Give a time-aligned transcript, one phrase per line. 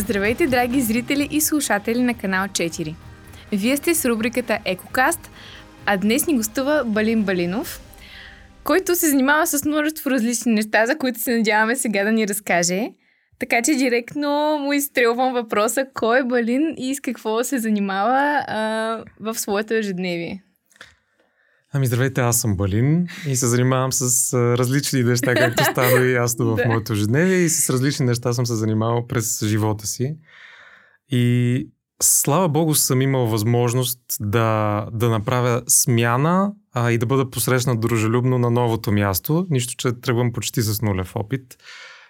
[0.00, 2.94] Здравейте, драги зрители и слушатели на канал 4.
[3.52, 5.30] Вие сте с рубриката Екокаст,
[5.86, 7.80] а днес ни гостува Балин Балинов,
[8.64, 12.88] който се занимава с множество различни неща, за които се надяваме сега да ни разкаже.
[13.38, 19.04] Така че директно му изстрелвам въпроса кой е Балин и с какво се занимава а,
[19.20, 20.42] в своето ежедневие.
[21.72, 26.56] Ами здравейте, аз съм Балин и се занимавам с различни неща, както стана и ясно
[26.56, 30.16] в моето ежедневие и с различни неща съм се занимавал през живота си.
[31.08, 31.68] И
[32.02, 38.38] слава богу съм имал възможност да, да направя смяна а, и да бъда посрещнат дружелюбно
[38.38, 41.56] на новото място, нищо, че тръгвам почти с нулев опит.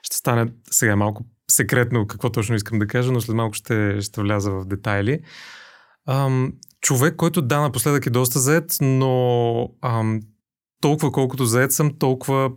[0.02, 4.20] Ще стане сега малко секретно какво точно искам да кажа, но след малко ще, ще
[4.20, 5.20] вляза в детайли.
[6.08, 10.20] Ам, човек, който да, напоследък е доста заед, но ам,
[10.80, 12.50] толкова колкото заед съм, толкова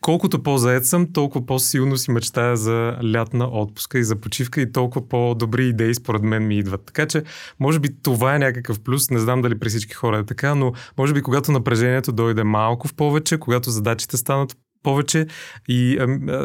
[0.00, 5.08] колкото по-заед съм, толкова по-силно си мечтая за лятна отпуска и за почивка и толкова
[5.08, 6.86] по-добри идеи според мен ми идват.
[6.86, 7.22] Така че,
[7.60, 10.72] може би това е някакъв плюс, не знам дали при всички хора е така, но
[10.98, 15.26] може би когато напрежението дойде малко в повече, когато задачите станат повече
[15.68, 15.96] и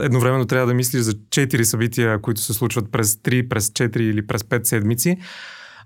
[0.02, 4.28] едновременно трябва да мислиш за 4 събития, които се случват през 3, през 4 или
[4.28, 5.18] през 5 седмици,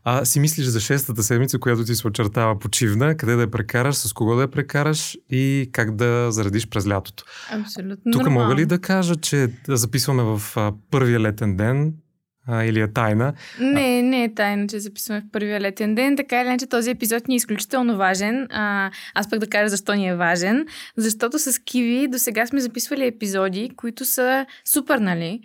[0.08, 3.96] а си мислиш за шестата седмица, която ти се очертава почивна, къде да я прекараш,
[3.96, 7.24] с кого да я прекараш и как да заредиш през лятото.
[7.52, 8.12] Абсолютно.
[8.12, 8.50] Тук нормално.
[8.50, 11.94] мога ли да кажа, че да записваме в а, първия летен ден
[12.48, 13.34] а, или е тайна?
[13.60, 16.18] Не, не е тайна, че записваме в първия летен ден.
[16.18, 18.48] Така или иначе този епизод ни е изключително важен.
[18.52, 20.66] А, аз пък да кажа защо ни е важен.
[20.98, 25.42] Защото с Киви до сега сме записвали епизоди, които са супер, нали?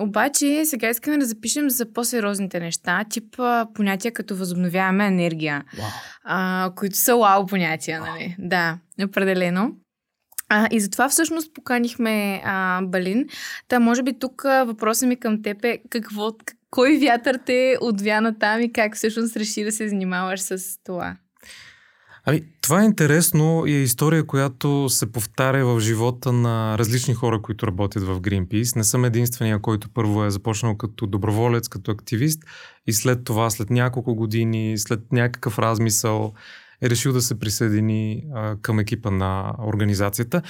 [0.00, 3.36] Обаче сега искаме да запишем за по-сериозните неща, тип
[3.74, 5.84] понятия като възобновяема енергия, Wow.
[6.24, 8.36] а, които са вау понятия, нали?
[8.38, 9.72] Да, определено.
[10.48, 13.26] А, и затова всъщност поканихме а, Балин.
[13.68, 16.30] Та може би тук а, въпросът ми към теб е какво,
[16.70, 21.16] кой вятър те отвя на там и как всъщност реши да се занимаваш с това?
[22.24, 27.42] Ами, това е интересно и е история, която се повтаря в живота на различни хора,
[27.42, 28.76] които работят в Greenpeace.
[28.76, 32.42] Не съм единствения, който първо е започнал като доброволец, като активист
[32.86, 36.32] и след това, след няколко години, след някакъв размисъл,
[36.82, 40.42] е решил да се присъедини а, към екипа на организацията.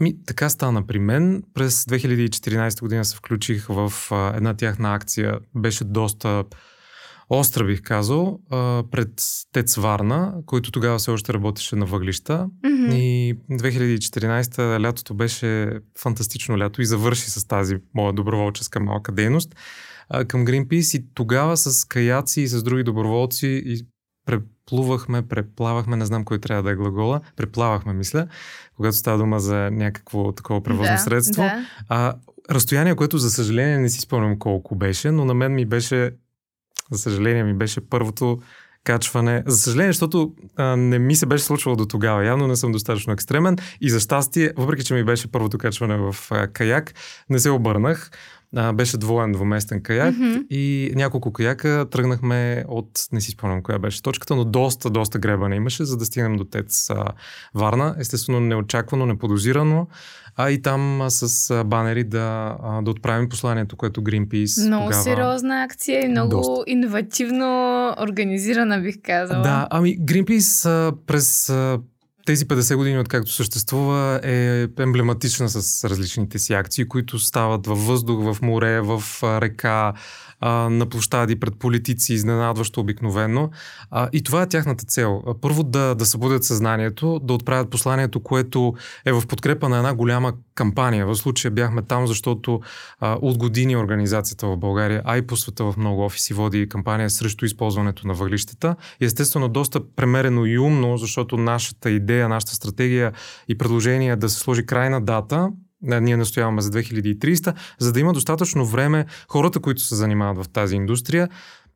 [0.00, 1.42] Ми, така стана при мен.
[1.54, 5.38] През 2014 година се включих в а, една тяхна акция.
[5.54, 6.44] Беше доста
[7.30, 9.10] остра, бих казал, а, пред
[9.52, 12.46] Тец Варна, който тогава все още работеше на въглища.
[12.64, 12.92] Мгм.
[12.92, 19.54] И 2014 лятото беше фантастично лято и завърши с тази моя доброволческа малка дейност
[20.08, 23.86] а, към Greenpeace и тогава с каяци и с други доброволци и
[24.26, 28.26] преплувахме, преплавахме, не знам кой трябва да е глагола, преплавахме, мисля,
[28.76, 31.42] когато става дума за някакво такова превозно да, средство.
[31.42, 31.66] Да.
[31.88, 32.14] А,
[32.50, 36.12] разстояние, което за съжаление не си спомням колко беше, но на мен ми беше,
[36.90, 38.38] за съжаление ми беше първото
[38.84, 39.42] качване.
[39.46, 42.24] За съжаление, защото а, не ми се беше случвало до тогава.
[42.24, 46.16] Явно не съм достатъчно екстремен и за щастие, въпреки че ми беше първото качване в
[46.30, 46.94] а, каяк,
[47.30, 48.10] не се обърнах.
[48.56, 50.36] А, беше двоен двуместен каяк Мгм.
[50.50, 55.56] и няколко каяка тръгнахме от, не си спомням коя беше точката, но доста, доста гребане
[55.56, 57.04] имаше, за да стигнем до Тец а,
[57.54, 57.94] Варна.
[57.98, 59.86] Естествено, неочаквано, неподозирано,
[60.36, 64.84] а и там а, с а, банери да, а, да отправим посланието, което Greenpeace Много
[64.84, 65.02] тогава...
[65.02, 66.64] сериозна акция и много Доста.
[66.66, 67.48] иновативно
[68.02, 69.42] организирана, бих казала.
[69.42, 71.78] Да, ами Greenpeace а, през а,
[72.28, 78.34] тези 50 години, откакто съществува, е емблематична с различните си акции, които стават във въздух,
[78.34, 79.92] в море, в река,
[80.40, 83.50] а, на площади пред политици, изненадващо обикновено.
[83.90, 85.22] А, и това е тяхната цел.
[85.40, 90.32] Първо да, да събудят съзнанието, да отправят посланието, което е в подкрепа на една голяма
[90.54, 91.06] кампания.
[91.06, 92.60] В случая бяхме там, защото
[93.00, 97.10] а, от години организацията в България, а и по света в много офиси води кампания
[97.10, 98.76] срещу използването на въглищата.
[99.00, 103.12] И естествено доста премерено и умно, защото нашата идея, нашата стратегия
[103.48, 105.48] и предложение е да се сложи крайна дата,
[105.82, 110.76] ние настояваме за 2300, за да има достатъчно време хората, които се занимават в тази
[110.76, 111.28] индустрия,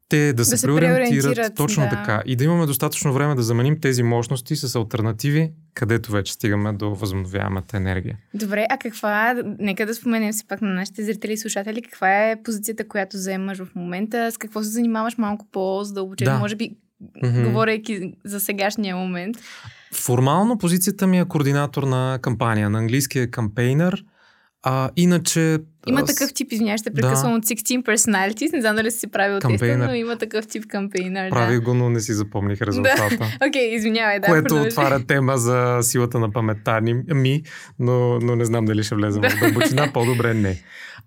[0.08, 1.54] те да, се, се преориентират.
[1.54, 1.90] Точно да.
[1.90, 2.22] така.
[2.26, 6.94] И да имаме достатъчно време да заменим тези мощности с альтернативи, където вече стигаме до
[6.94, 8.18] възобновяемата енергия.
[8.34, 12.42] Добре, а каква, нека да споменем си пак на нашите зрители и слушатели, каква е
[12.42, 16.38] позицията, която заемаш в момента, с какво се занимаваш малко по-задълбочено, Да.
[16.38, 16.70] може би,
[17.22, 17.42] Мгм.
[17.44, 19.36] говорейки за сегашния момент.
[19.94, 22.70] Формално позицията ми е координатор на кампания.
[22.70, 24.04] На английски е кампейнер.
[24.62, 25.58] А, иначе...
[25.86, 26.06] Има аз...
[26.06, 27.38] такъв тип, извинявай, ще прекъсвам да.
[27.38, 28.52] от 16 Personalities.
[28.52, 31.30] Не знам дали си правил теста, но има такъв тип кампейнер.
[31.30, 31.64] Правих да.
[31.64, 33.14] го, но не си запомних резултата.
[33.48, 34.26] Окей, okay, извинявай, да.
[34.26, 34.68] Което продължи.
[34.68, 36.80] отваря тема за силата на паметта
[37.14, 37.42] ми,
[37.78, 39.92] но, но не знам дали ще влезем в дълбочина.
[39.92, 40.62] По-добре не.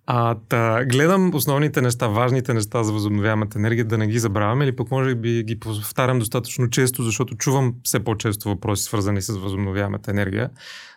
[0.08, 4.76] А, та, гледам основните неща, важните неща за възобновяемата енергия, да не ги забравяме или
[4.76, 10.12] пък може би ги повтарям достатъчно често, защото чувам все по-често въпроси, свързани с възобновяемата
[10.12, 10.50] енергия.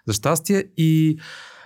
[0.06, 1.18] За щастие и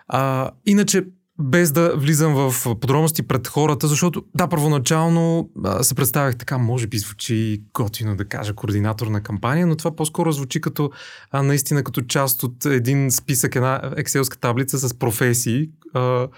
[0.09, 1.05] а, иначе
[1.39, 6.87] без да влизам в подробности пред хората, защото да, първоначално а, се представях така, може
[6.87, 10.91] би звучи готино да кажа координатор на кампания, но това по-скоро звучи като
[11.31, 16.29] а, наистина като част от един списък, една екселска таблица с професии а,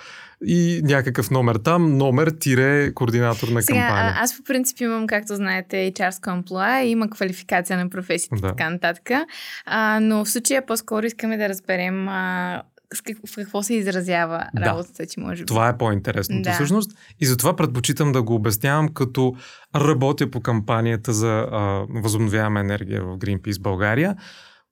[0.46, 4.14] и някакъв номер там, номер тире координатор на Сега, кампания.
[4.18, 8.48] аз по принцип имам, както знаете, HR амплуа, има квалификация на професията да.
[8.48, 9.10] така нататък,
[9.66, 12.62] а, но в случая по-скоро искаме да разберем а,
[13.26, 14.64] в какво се изразява да.
[14.64, 15.46] работата ти, може би.
[15.46, 16.52] Това е по-интересното да.
[16.52, 16.90] всъщност.
[17.20, 19.34] И затова предпочитам да го обяснявам, като
[19.76, 24.16] работя по кампанията за а, възобновяема енергия в Greenpeace България,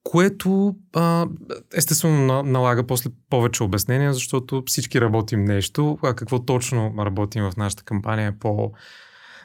[0.03, 1.27] което а,
[1.75, 7.85] естествено налага после повече обяснения, защото всички работим нещо, а какво точно работим в нашата
[7.85, 8.73] кампания е по-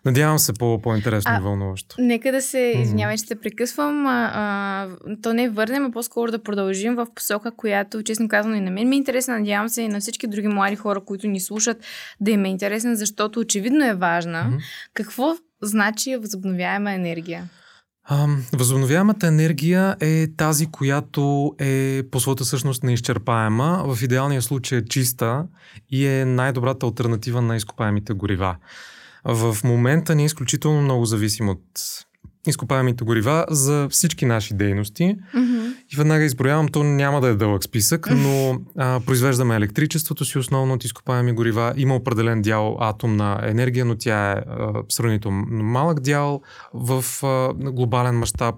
[0.07, 1.95] Надявам се по, по-интересно и вълнуващо.
[2.00, 4.07] Нека да се, извинявай, ще те прекъсвам.
[4.07, 8.62] А, а, то не върнем, а по-скоро да продължим в посока, която, честно казано, и
[8.62, 9.39] на мен ми е интересна.
[9.39, 11.77] Надявам се и на всички други млади хора, които ни слушат,
[12.19, 14.50] да им е интересен, защото очевидно е важна.
[14.51, 14.62] Mm-hmm.
[14.94, 17.50] Какво значи възобновяема енергия?
[18.53, 25.45] Възобновяемата енергия е тази, която е по своята същност неизчерпаема, в идеалния случай е чиста
[25.89, 28.56] и е най-добрата альтернатива на изкопаемите горива.
[29.27, 31.62] В момента ние изключително много зависим от
[32.47, 35.15] изкопаемите горива за всички наши дейности.
[35.35, 35.75] Mm-hmm.
[35.94, 40.74] И веднага изброявам, то няма да е дълъг списък, но а, произвеждаме електричеството си основно
[40.74, 41.74] от изкопаеми горива.
[41.77, 46.41] Има определен дял атомна енергия, но тя е а, сравнително малък дял
[46.74, 48.56] в а, глобален мащаб.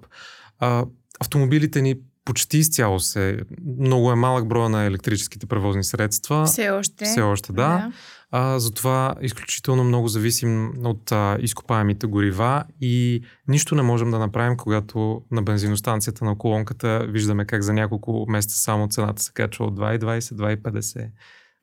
[1.19, 1.95] автомобилите ни
[2.25, 3.39] почти изцяло се.
[3.79, 6.45] Много е малък броя на електрическите превозни средства.
[6.45, 7.05] Все още.
[7.05, 7.67] Все още, да.
[7.67, 7.91] да.
[8.31, 14.57] А, затова изключително много зависим от а, изкопаемите горива и нищо не можем да направим,
[14.57, 19.79] когато на бензиностанцията на колонката виждаме как за няколко месеца само цената се качва от
[19.79, 21.09] 2,20, 2,50,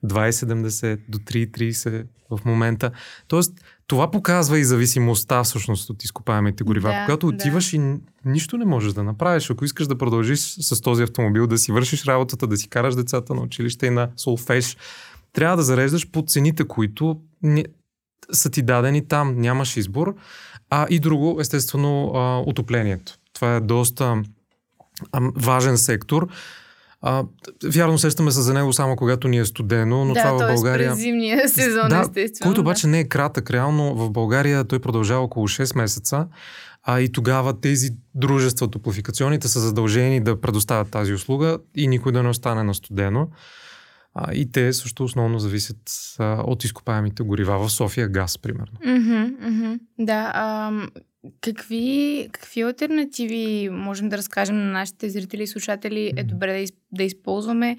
[0.05, 2.91] 2,70 до 3,30 в момента.
[3.27, 3.53] Тоест,
[3.87, 6.89] това показва и зависимостта всъщност от изкопаемите горива.
[6.89, 7.77] Да, Когато отиваш да.
[7.77, 11.71] и нищо не можеш да направиш, ако искаш да продължиш с този автомобил, да си
[11.71, 14.77] вършиш работата, да си караш децата на училище и на солфеш,
[15.37, 17.65] трябва да зареждаш по цените, които не,
[18.31, 19.35] са ти дадени там.
[19.37, 20.15] Нямаш избор.
[20.69, 23.13] А и друго, естествено, а, отоплението.
[23.33, 24.23] Това е доста
[25.11, 26.27] а, важен сектор.
[27.01, 27.23] А,
[27.63, 30.89] вярно сещаме се за него само когато ни е студено, но да, това в България...
[30.89, 32.49] през зимния сезон, да, естествено.
[32.49, 32.91] Който обаче да.
[32.91, 33.51] не е кратък.
[33.51, 36.27] Реално в България той продължава около 6 месеца,
[36.83, 42.23] а и тогава тези дружества, топлофикационните са задължени да предоставят тази услуга и никой да
[42.23, 43.27] не остане на студено.
[44.19, 48.77] А, и те също основно зависят а, от изкопаемите горива в София газ, примерно.
[48.85, 49.79] Mm-hmm, mm-hmm.
[49.99, 50.31] Да.
[50.35, 50.71] А,
[51.41, 56.73] какви, какви альтернативи можем да разкажем на нашите зрители и слушатели е добре да, из,
[56.91, 57.77] да използваме?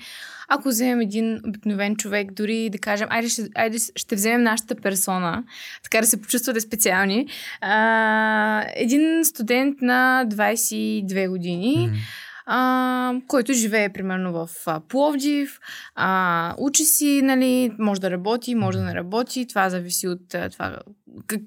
[0.49, 5.45] Ако вземем един обикновен човек, дори да кажем, айде ще, айде ще вземем нашата персона,
[5.83, 7.27] така да се почувствате специални.
[7.61, 11.77] А, един студент на 22 години.
[11.77, 15.61] Mm-hmm а, който живее примерно в а, Пловдив,
[15.95, 20.51] а, учи си, нали, може да работи, може да не работи, това зависи от а,
[20.51, 20.79] това,
[21.27, 21.41] как,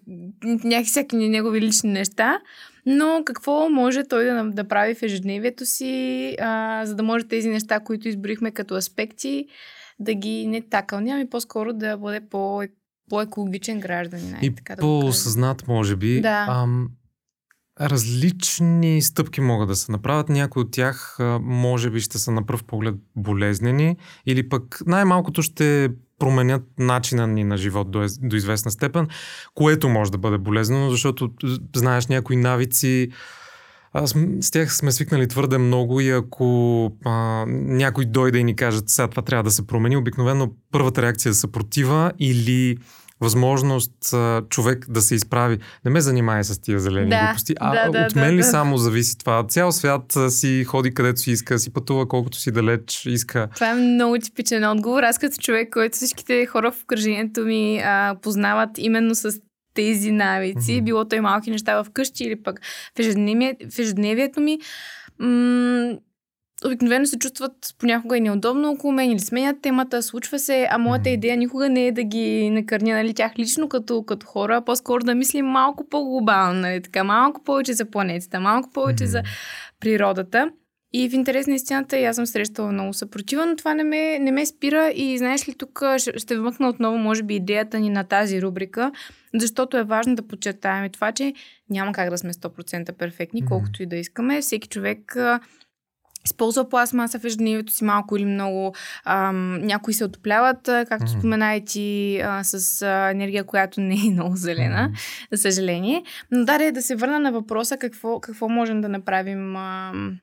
[0.43, 2.39] някакви всяки негови лични неща,
[2.85, 7.49] но какво може той да, да прави в ежедневието си, а, за да може тези
[7.49, 9.45] неща, които изборихме като аспекти,
[9.99, 12.63] да ги не такълням и по-скоро да бъде по
[13.09, 14.37] по-екологичен гражданин.
[14.41, 16.21] И така да по-осъзнат, може би.
[16.21, 16.45] Да.
[16.49, 16.89] Ам,
[17.81, 20.29] Различни стъпки могат да се направят.
[20.29, 25.89] Някои от тях може би ще са на пръв поглед болезнени или пък най-малкото ще
[26.19, 29.07] променят начина ни на живот до, до известна степен,
[29.55, 31.29] което може да бъде болезнено, защото
[31.75, 33.09] знаеш някои навици,
[33.93, 38.89] аз с тях сме свикнали твърде много и ако а, някой дойде и ни кажат,
[38.89, 42.77] сега това трябва да се промени, обикновено първата реакция е съпротива или
[43.21, 45.57] възможност а, човек да се изправи.
[45.85, 47.53] Не ме занимай с тия зелени да, глупости.
[47.59, 48.43] А да, от мен да, ли да.
[48.43, 49.47] само зависи това?
[49.47, 53.47] Цял свят а, си ходи където си иска, си пътува колкото си далеч иска.
[53.55, 55.03] Това е много типичен отговор.
[55.03, 59.39] Аз като човек, който всичките хора в окръжението ми а, познават именно с
[59.73, 60.83] тези навици, mm-hmm.
[60.83, 62.59] било то и малки неща в къщи или пък
[62.95, 64.59] в, ежедневие, в ежедневието ми.
[65.19, 65.97] М-
[66.65, 71.09] обикновено се чувстват понякога и неудобно около мен или сменят темата, случва се, а моята
[71.09, 75.03] идея никога не е да ги накърня нали, тях лично като, като хора, а по-скоро
[75.03, 79.07] да мислим малко по-глобално, нали, така, малко повече за планетата, малко повече mm-hmm.
[79.07, 79.23] за
[79.79, 80.51] природата.
[80.93, 84.19] И в интерес на истината, и аз съм срещала много съпротива, но това не ме,
[84.19, 84.91] не ме спира.
[84.95, 88.91] И знаеш ли, тук ще, ще вмъкна отново, може би, идеята ни на тази рубрика,
[89.33, 91.33] защото е важно да подчертаем това, че
[91.69, 94.41] няма как да сме 100% перфектни, колкото и да искаме.
[94.41, 95.15] Всеки човек
[96.25, 98.75] използва пластмаса в ежедневието си малко или много.
[99.05, 101.19] Ам, някои се отопляват, както mm-hmm.
[101.19, 105.35] спомена и ти, а, с а, енергия, която не е много зелена, mm-hmm.
[105.35, 106.03] за съжаление.
[106.31, 109.55] Но да, да се върна на въпроса какво, какво можем да направим.
[109.55, 110.17] Ам,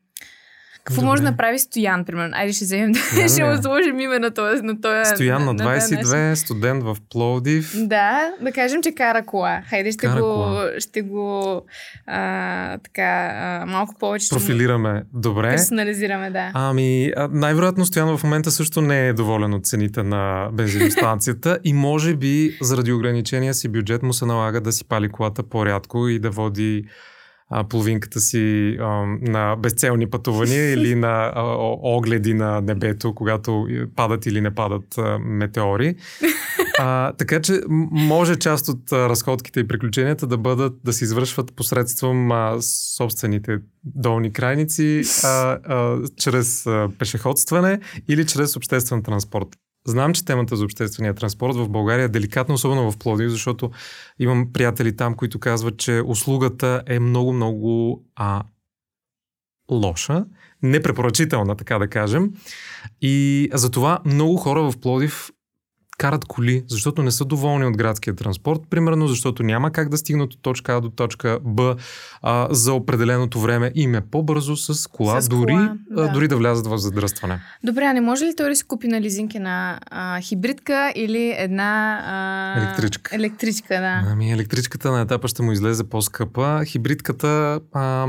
[0.89, 1.07] какво Добре.
[1.07, 2.37] може да направи Стоян, примерно?
[2.37, 4.63] Айде ще вземем, да, ще му сложим име на този.
[4.63, 7.73] На този Стоян на 22, на студент в Пловдив.
[7.77, 9.63] Да, да кажем, че кара кола.
[9.69, 10.71] Хайде ще кара го, кола.
[10.79, 11.63] ще го
[12.07, 14.29] а, така, а, малко повече.
[14.31, 15.03] Профилираме.
[15.15, 15.51] Добре.
[15.51, 16.51] Персонализираме, да.
[16.55, 22.17] Ами, най-вероятно Стоян в момента също не е доволен от цените на бензиностанцията и може
[22.17, 26.31] би заради ограничения си бюджет му се налага да си пали колата по-рядко и да
[26.31, 26.85] води
[27.51, 28.85] а, половинката си а,
[29.21, 31.43] на безцелни пътувания или на а,
[31.83, 35.95] огледи на небето, когато падат или не падат а, метеори.
[36.79, 41.57] А, така че може част от а, разходките и приключенията да бъдат да се извършват
[41.57, 42.57] посредством а,
[42.97, 49.49] собствените долни крайници, а, а, чрез а, пешеходстване или чрез обществен транспорт.
[49.89, 53.71] Знам, че темата за обществения транспорт в България е деликатна, особено в Плодив, защото
[54.19, 58.43] имам приятели там, които казват, че услугата е много-много а,
[59.71, 60.25] лоша,
[60.63, 62.33] непрепоръчителна, така да кажем.
[63.01, 65.31] И затова много хора в Плодив
[65.99, 70.35] карат коли, защото не са доволни от градския транспорт, примерно защото няма как да стигнат
[70.35, 71.77] от точка А до точка Б
[72.23, 76.03] а, за определеното време и им е по-бързо с кола, с дори, кола да.
[76.03, 77.41] А, дори да влязат в задръстване.
[77.65, 81.35] Добре, а не може ли той да си купи на лизинки на а, хибридка или
[81.39, 83.17] една а, електричка?
[83.17, 84.03] Електричка, да.
[84.13, 86.65] Ами електричката на етапа ще му излезе по-скъпа.
[86.65, 88.07] Хибридката а,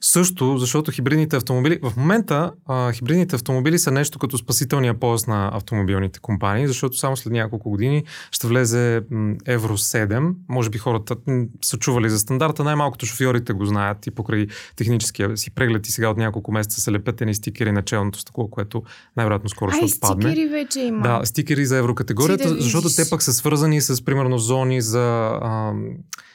[0.00, 5.50] също, защото хибридните автомобили, в момента а, хибридните автомобили са нещо като спасителния пояс на
[5.54, 9.02] автомобилните компании, защото само след няколко години ще влезе
[9.46, 10.34] Евро 7.
[10.48, 11.16] Може би хората
[11.62, 12.64] са чували за стандарта.
[12.64, 16.92] Най-малкото шофьорите го знаят и покрай техническия си преглед и сега от няколко месеца се
[16.92, 18.82] лепят едни стикери на челното стъкло, което
[19.16, 20.30] най-вероятно скоро ще отпадне.
[20.30, 21.02] стикери вече има.
[21.02, 25.38] Да, стикери за еврокатегорията, защото те пък са свързани с примерно зони за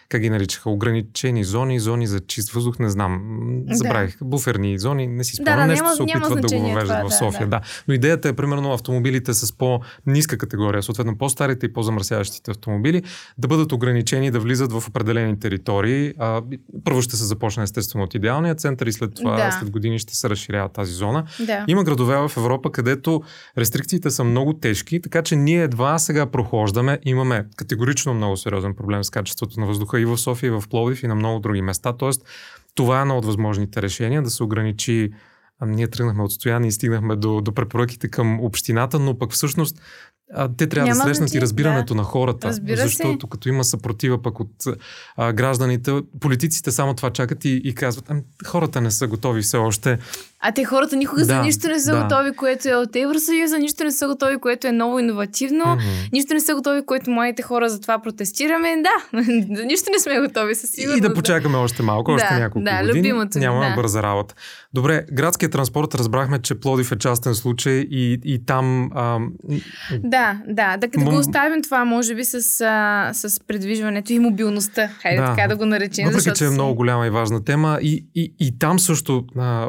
[0.10, 3.22] как ги наричаха, ограничени зони, зони за чист въздух, не знам.
[3.72, 4.18] Забравих.
[4.20, 4.26] Да.
[4.26, 5.56] Буферни зони, не си спомням.
[5.56, 7.48] Да, да, нещо няма, се опитват да го въвеждат това, в София.
[7.48, 7.62] Да, да.
[7.88, 13.04] Но идеята е примерно автомобилите с по-ниска категория, съответно по-старите и по-замърсяващите автомобили,
[13.38, 16.14] да бъдат ограничени да влизат в определени територии.
[16.18, 16.42] А,
[16.84, 19.52] първо ще се започне естествено от идеалния център и след това, да.
[19.60, 21.26] след години ще се разширява тази зона.
[21.40, 21.66] Да.
[21.68, 23.22] Има градове в Европа, където
[23.58, 27.00] рестрикциите са много тежки, така че ние едва сега прохождаме.
[27.06, 31.04] Имаме категорично много сериозен проблем с качеството на въздуха и в София, и в Пловдив,
[31.04, 31.94] и на много други места.
[31.94, 32.26] Тоест,
[32.76, 35.12] това е едно от възможните решения, да се ограничи
[35.66, 39.82] ние тръгнахме от стояне и стигнахме до, до препоръките към общината, но пък всъщност
[40.34, 41.98] а, те трябва Няма да срещнат и разбирането да.
[41.98, 42.48] на хората.
[42.48, 43.30] Разбира защото се.
[43.30, 44.52] като има съпротива пък от
[45.18, 49.58] а, гражданите, политиците само това чакат и, и казват, ами, хората не са готови все
[49.58, 50.00] още.
[50.42, 52.02] А те хората никога да, за нищо не са да.
[52.04, 56.10] готови, което е от Евросъюза, нищо не са готови, което е много иновативно, mm-hmm.
[56.14, 58.76] нищо не са готови, което моите хора за това протестираме.
[58.84, 59.20] Да,
[59.66, 60.98] нищо не сме готови със сигурност.
[60.98, 63.00] И да почакаме още малко, още да, няколко да, години.
[63.00, 63.76] Любимото, Няма да.
[63.76, 64.36] бърза работа.
[64.74, 68.90] Добре, градският транспорт разбрахме, че Плодив е частен случай и, и там...
[68.96, 69.32] Ам...
[70.04, 71.12] Да, да, да, да М...
[71.12, 74.88] го оставим това, може би, с, а, с предвижването и мобилността.
[75.02, 75.36] Хайде да.
[75.36, 76.06] така да го наречем.
[76.06, 79.68] Въпреки, че е много голяма и важна тема и, и, и там също а,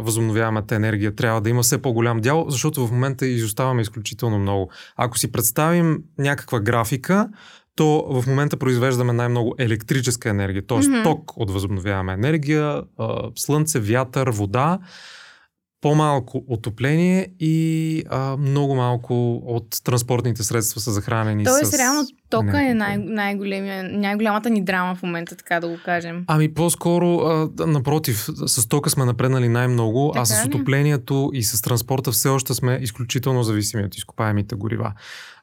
[0.61, 4.71] възобновяемата енергия трябва да има все по-голям дял, защото в момента изоставаме изключително много.
[4.97, 7.29] Ако си представим някаква графика,
[7.77, 10.79] то в момента произвеждаме най-много електрическа енергия, т.е.
[10.79, 11.05] Mm-hmm.
[11.05, 12.83] ток от възобновяема енергия,
[13.37, 14.79] слънце, вятър, вода,
[15.81, 21.79] по-малко отопление и а, много малко от транспортните средства са захранени Тоест, с...
[21.79, 26.25] реално тока е най- най-голямата ни драма в момента, така да го кажем.
[26.27, 31.63] Ами по-скоро, а, напротив, с тока сме напреднали най-много, така а с отоплението и с
[31.63, 34.93] транспорта все още сме изключително зависими от изкопаемите горива.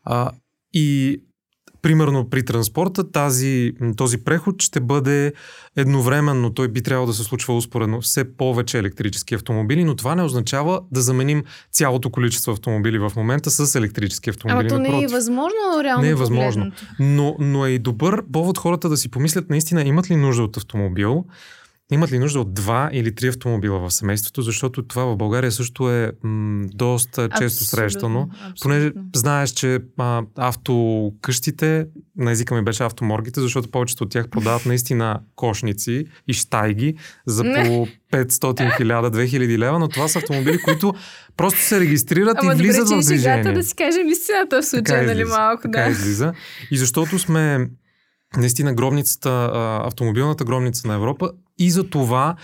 [0.04, 0.32] А,
[0.74, 1.22] и
[1.82, 5.34] примерно при транспорта тази, този преход ще бъде
[5.76, 10.24] едновременно, той би трябвало да се случва успоредно все повече електрически автомобили, но това не
[10.24, 14.74] означава да заменим цялото количество автомобили в момента с електрически автомобили.
[14.74, 16.04] Ама то не е възможно, реално.
[16.04, 16.72] Не е възможно.
[17.00, 20.58] Но, но е и добър повод хората да си помислят наистина имат ли нужда от
[20.58, 21.26] автомобил
[21.92, 25.92] имат ли нужда от два или три автомобила в семейството, защото това в България също
[25.92, 28.30] е м, доста абсолютно, често срещано.
[28.32, 28.56] Абсолютно.
[28.62, 31.86] Понеже знаеш, че а, автокъщите,
[32.18, 37.44] на езика ми беше автоморгите, защото повечето от тях продават наистина кошници и штайги за
[37.44, 40.94] по 500, 1000, 2000 лева, но това са автомобили, които
[41.38, 43.44] просто се регистрират Ама и влизат добре, в движение.
[43.46, 45.72] Ама да си кажем истината в случая, нали малко, да.
[45.72, 46.34] Така излиза.
[46.72, 47.70] И защото сме
[48.38, 49.50] наистина гробницата,
[49.84, 52.36] автомобилната гробница на Европа и за това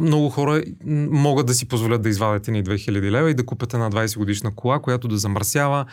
[0.00, 0.62] много хора
[1.10, 4.54] могат да си позволят да извадят ни 2000 лева и да купят една 20 годишна
[4.54, 5.86] кола, която да замърсява,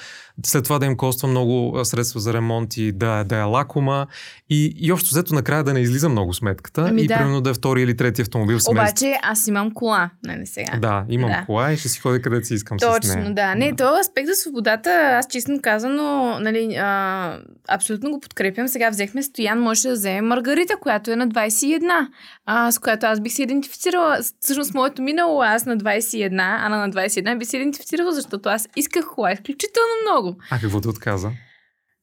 [0.46, 4.08] след това да им коства много средства за ремонт и да, да е лакома
[4.50, 7.18] и, и общо взето накрая да не излиза много сметката ами и да.
[7.18, 9.06] примерно да е втори или трети автомобил семейство.
[9.06, 10.78] Обаче аз имам кола, нали сега?
[10.78, 11.46] Да, имам да.
[11.46, 13.34] кола и ще си ходя където си искам Точно, с нея.
[13.34, 13.56] да.
[13.56, 17.40] Не, то аспект за свободата, аз честно казано, нали, а,
[17.70, 18.68] абсолютно го подкрепям.
[18.68, 22.08] Сега взехме Стоян, може да вземе Маргарита, която е на 21,
[22.54, 24.18] а, с която аз бих се идентифицирала.
[24.40, 26.30] Всъщност, моето минало аз на 21,
[26.62, 30.38] а на 21 би се идентифицирала, защото аз исках кола изключително много.
[30.52, 31.32] А какво те отказа?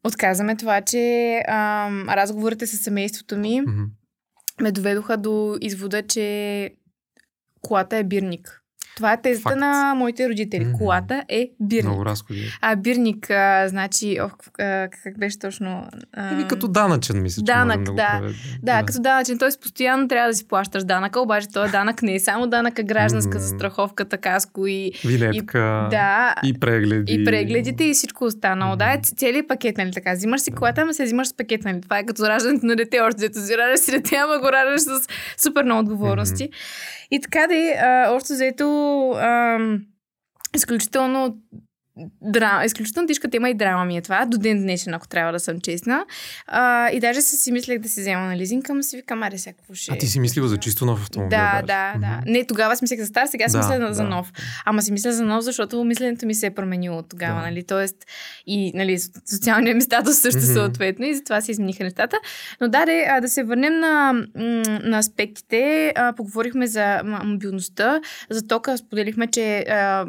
[0.04, 3.82] Отказаме това, че а, разговорите с семейството ми Мгм.
[4.60, 6.70] ме доведоха до извода, че
[7.60, 8.60] колата е бирник.
[8.98, 9.60] Това е тезата Факт.
[9.60, 10.64] на моите родители.
[10.64, 10.72] Мгм.
[10.74, 11.84] Колата е бирник.
[11.84, 12.40] Много разходи.
[12.60, 15.88] А бирник, а, значи, ох, а, как беше точно?
[16.12, 18.08] А, Еми като данъчен, мисля, че данък, можем да, да.
[18.12, 18.36] преведем.
[18.62, 19.60] Да, като данъчен, т.е.
[19.62, 23.38] постоянно трябва да си плащаш данъка, обаче този данък не е само данъка гражданска, Мгм.
[23.38, 27.12] застраховката, каско и, Винетка да, и прегледи.
[27.12, 28.76] и прегледите и всичко останало.
[28.76, 29.02] Да, е Мгм.
[29.16, 30.12] целият пакет, нали така.
[30.12, 31.80] Взимаш си колата, ама се взимаш с пакет, нали.
[31.80, 34.80] Това е като раждането на дете, още дето си раждаш си дете, ама го раждаш
[34.80, 35.06] с
[35.38, 36.48] супер много отговорности.
[37.10, 38.87] И така де, а, общо взето,
[40.54, 41.36] изключително
[42.22, 45.40] драма, изключително тежка тема и драма ми е това, до ден днешен, ако трябва да
[45.40, 46.04] съм честна.
[46.46, 49.56] А, и даже си мислех да си взема на лизинг, ама си викам, аре, сега
[49.56, 49.92] какво ще...
[49.92, 51.28] А ти си мислила за чисто нов автомобил?
[51.30, 52.16] Да, да, да.
[52.20, 52.30] Мгм.
[52.32, 54.08] Не, тогава си мислех за стар, сега си Да, мисля за да.
[54.08, 54.32] нов.
[54.64, 57.46] Ама си мисля за нов, защото мисленето ми се е променило от тогава, Да.
[57.46, 57.62] нали?
[57.62, 57.96] Тоест,
[58.46, 60.52] и нали, со- социалният ми статус също Мгм.
[60.52, 62.16] съответно и затова се измениха нещата.
[62.60, 64.12] Но да, де, да се върнем на,
[64.82, 65.92] на аспектите.
[65.96, 70.06] А, поговорихме за мобилността, за тока споделихме, че а,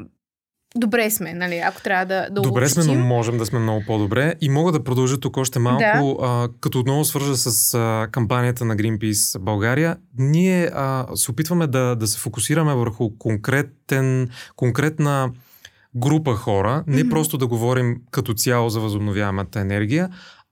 [0.75, 4.36] добре сме, нали, ако трябва да, да Добре сме, но можем да сме много по-добре.
[4.41, 8.75] И мога да продължа тук още малко, а, като отново свържа с а, кампанията на
[8.75, 9.97] Greenpeace България.
[10.17, 15.32] Ние а, се опитваме да, да се фокусираме върху конкретен, конкретна
[15.95, 17.10] група хора, не Мгм.
[17.10, 20.10] просто да говорим като цяло за възобновяемата енергия,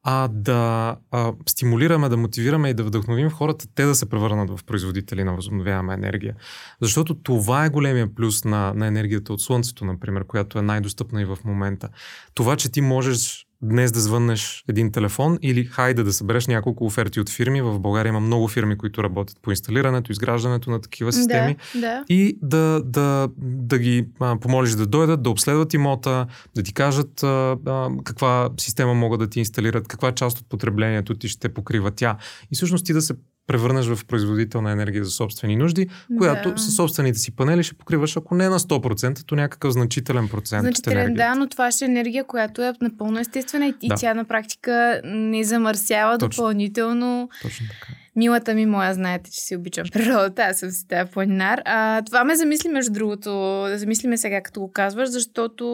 [0.09, 4.63] а да а, стимулираме, да мотивираме и да вдъхновим хората те да се превърнат в
[4.65, 6.35] производители на възобновяема енергия.
[6.81, 11.25] Защото това е големия плюс на, на енергията от Слънцето, например, която е най-достъпна и
[11.25, 11.89] в момента.
[12.33, 17.19] Това, че ти можеш днес да звъннеш един телефон или хайде да събереш няколко оферти
[17.19, 17.61] от фирми.
[17.61, 21.55] В България има много фирми, които работят по инсталирането, изграждането на такива системи.
[21.73, 22.03] Да, да.
[22.09, 27.23] И да, да, да ги а, помолиш да дойдат, да обследват имота, да ти кажат
[27.23, 31.91] а, а, каква система могат да ти инсталират, каква част от потреблението ти ще покрива
[31.91, 32.17] тя.
[32.51, 33.13] И всъщност ти да се
[33.47, 36.57] превърнеш в производител на енергия за собствени нужди, която да.
[36.57, 41.13] със собствените си панели ще покриваш, ако не на 100%, то някакъв значителен процент Значителен,
[41.13, 43.95] да, но това ще е енергия, която е напълно естествена и, и Да.
[43.95, 46.41] тя на практика не замърсява Точно.
[46.41, 47.29] допълнително.
[47.41, 47.93] Точно така.
[48.17, 51.61] Милата ми моя, знаете, че си обичам природата, аз съм си тази планинар.
[51.65, 53.29] А, това ме замисли, между другото,
[53.69, 55.65] да замислиме сега, като го казваш, защото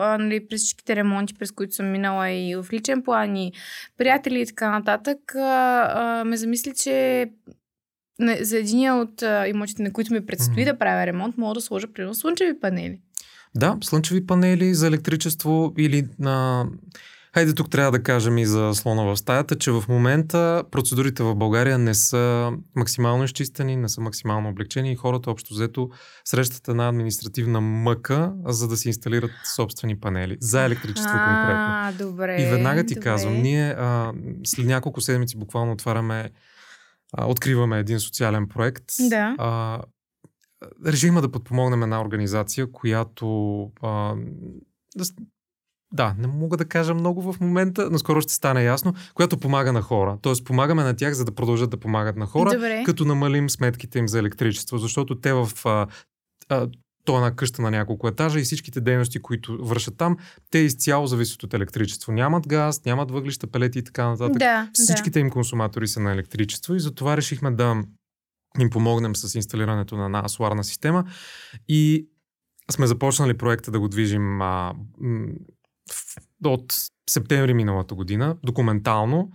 [0.00, 3.52] а, нали, през всичките ремонти, през които съм минала и в личен план, и
[3.98, 7.26] приятели и така нататък, а, а, ме замисли, че
[8.40, 10.72] за единия от а, имотите, на които ми предстои Мгм.
[10.72, 13.00] да правя ремонт, мога да сложа примерно слънчеви панели.
[13.54, 16.66] Да, слънчеви панели за електричество или на...
[17.36, 21.34] Хайде тук трябва да кажем и за слона в стаята, че в момента процедурите в
[21.34, 25.90] България не са максимално изчистени, не са максимално облегчени и хората общо взето
[26.24, 31.66] срещат една административна мъка, за да си инсталират собствени панели за електричество конкретно.
[31.68, 32.42] А, добре.
[32.42, 33.04] И веднага ти добре.
[33.04, 34.12] казвам, ние а,
[34.44, 36.30] след няколко седмици буквално отваряме,
[37.12, 38.84] а, откриваме един социален проект.
[39.00, 39.34] Да.
[39.38, 39.80] А,
[40.86, 44.14] решихме да подпомогнем една организация, която а,
[44.96, 45.04] да,
[45.96, 49.72] да, не мога да кажа много в момента, но скоро ще стане ясно, която помага
[49.72, 50.18] на хора.
[50.22, 52.82] Тоест помагаме на тях, за да продължат да помагат на хора, Добре.
[52.86, 55.86] като намалим сметките им за електричество, защото те в а,
[56.48, 56.68] а,
[57.04, 60.16] то е една къща на няколко етажа и всичките дейности, които вършат там,
[60.50, 62.12] те изцяло зависят от електричество.
[62.12, 64.38] Нямат газ, нямат въглища, пелети и така нататък.
[64.38, 67.82] Да, Всичките им консуматори са на електричество и затова решихме да
[68.60, 71.04] им помогнем с инсталирането на една соларна система
[71.68, 72.08] и
[72.70, 74.74] сме започнали проекта да го движим а,
[76.44, 76.74] от
[77.10, 79.30] септември миналата година, документално.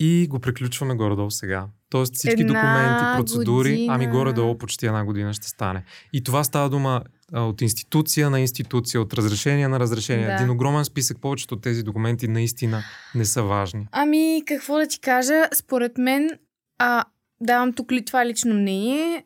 [0.00, 1.66] и го приключваме горе-долу сега.
[1.90, 3.94] Тоест всички Една документи, процедури, година.
[3.94, 5.84] ами горе-долу почти една година ще стане.
[6.12, 10.26] И това става дума а, от институция на институция, от разрешение на разрешение.
[10.26, 10.32] Да.
[10.32, 12.82] Един огромен списък, повечето от тези документи наистина
[13.14, 13.86] не са важни.
[13.92, 15.48] Ами, какво да ти кажа?
[15.54, 16.30] Според мен,
[16.78, 17.04] а,
[17.40, 19.24] давам тук ли това лично мнение,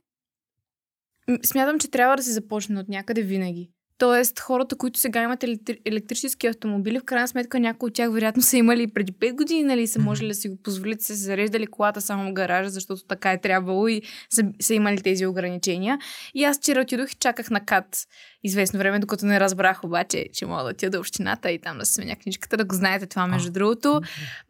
[1.45, 3.71] смятам, че трябва да се започне от някъде винаги.
[4.03, 5.79] Тоест, хората, които сега имат електри...
[5.85, 9.63] електрически автомобили, в крайна сметка някои от тях вероятно са имали и преди 5 години,
[9.63, 13.05] нали, са можели да си го позволят, са се зареждали колата само в гаража, защото
[13.05, 15.99] така е трябвало и са, са имали тези ограничения.
[16.35, 18.07] И аз вчера отидох и чаках на КАТ
[18.45, 21.87] известно време, докато не разбрах обаче, че мога да отида до общината и там да
[21.87, 23.53] си сменя книжката, да го знаете това, между А.
[23.53, 24.01] другото.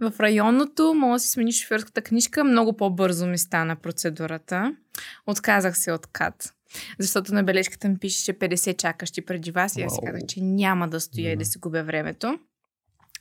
[0.00, 4.76] В районното мога да си смени шофьорската книжка, много по-бързо ми стана процедурата.
[5.26, 6.52] Отказах се от КАТ.
[6.98, 10.88] Защото на бележката ми пише 50 чакащи преди вас и аз си казах, че няма
[10.88, 11.44] да стоя и Да.
[11.44, 12.38] си губя времето.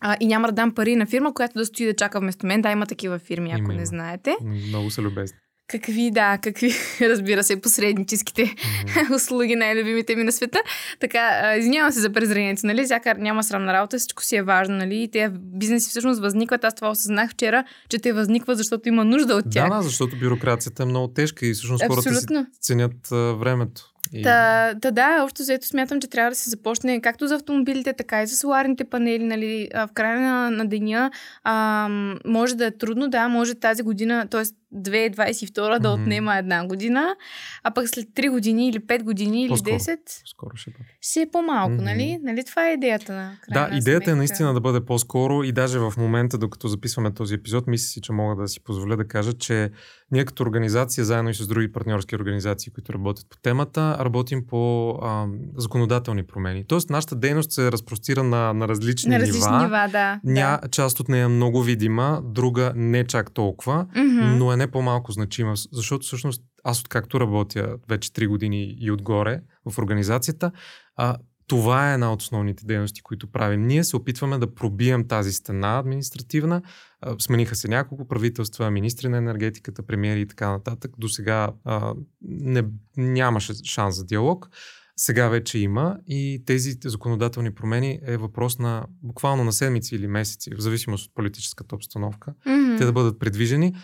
[0.03, 2.61] А, и няма да дам пари на фирма, която да стои да чака вместо мен.
[2.61, 4.35] Да, има такива фирми, ако Има, не знаете.
[4.41, 5.37] Много са любезни.
[5.67, 9.13] Какви, да, какви, разбира се, посредническите Мгм.
[9.15, 10.59] услуги, най-любимите ми на света.
[10.99, 12.83] Така, извинявам се за презрението, нали?
[12.83, 15.03] Всяка няма срамна работа, всичко си е важно, нали?
[15.03, 16.63] И тези бизнеси всъщност възникват.
[16.63, 19.69] Аз това осъзнах вчера, че те възникват, защото има нужда от Да, тях.
[19.69, 22.47] да, защото бюрокрацията е много тежка и всъщност хората си Абсолютно.
[22.61, 23.81] ценят а, времето.
[24.13, 24.23] И...
[24.23, 28.23] Та, та да, общо взето смятам, че трябва да се започне както за автомобилите, така
[28.23, 29.23] и за соларните панели.
[29.23, 31.11] Нали, в края на, на деня
[31.43, 31.87] а,
[32.25, 34.43] може да е трудно, да, може тази година, т.е.
[34.73, 36.01] 2022 да Мгм.
[36.01, 37.15] отнема една година,
[37.63, 39.73] а пък след 3 години или 5 години или По-скоро.
[39.73, 40.83] 10 Скоро ще бъде.
[41.01, 41.83] ще е по-малко, Мгм.
[41.83, 42.19] нали?
[42.23, 44.11] Нали това е идеята на Да, идеята сметка.
[44.11, 48.01] е наистина да бъде по-скоро и даже в момента, докато записваме този епизод, мисля си,
[48.01, 49.71] че мога да си позволя да кажа, че
[50.11, 54.61] ние като организация, заедно и с други партньорски организации, които работят по темата, работим по
[54.91, 55.25] а,
[55.57, 56.63] законодателни промени.
[56.63, 59.63] Тоест, нашата дейност се разпростира на, на различни, На различни нива.
[59.63, 60.19] нива, да.
[60.23, 64.01] Ня, част от нея е много видима, друга не чак толкова, да.
[64.01, 64.37] Мгм.
[64.37, 69.41] но е не по-малко значима, защото всъщност аз откакто работя вече 3 години и отгоре
[69.65, 70.51] в организацията,
[70.95, 73.67] а, това е една от основните дейности, които правим.
[73.67, 76.61] Ние се опитваме да пробием тази стена административна.
[77.01, 80.91] А, Смениха се няколко правителства, министри на енергетиката, премиери и така нататък.
[80.97, 82.63] До сега а, не,
[82.97, 84.49] нямаше шанс за диалог.
[84.97, 90.55] Сега вече има и тези законодателни промени е въпрос на буквално на седмици или месеци,
[90.55, 92.77] в зависимост от политическата обстановка Мгм.
[92.77, 93.75] те да бъдат предвижени.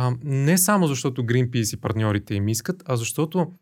[0.00, 3.52] А, не само защото Greenpeace и партньорите им искат, а защото,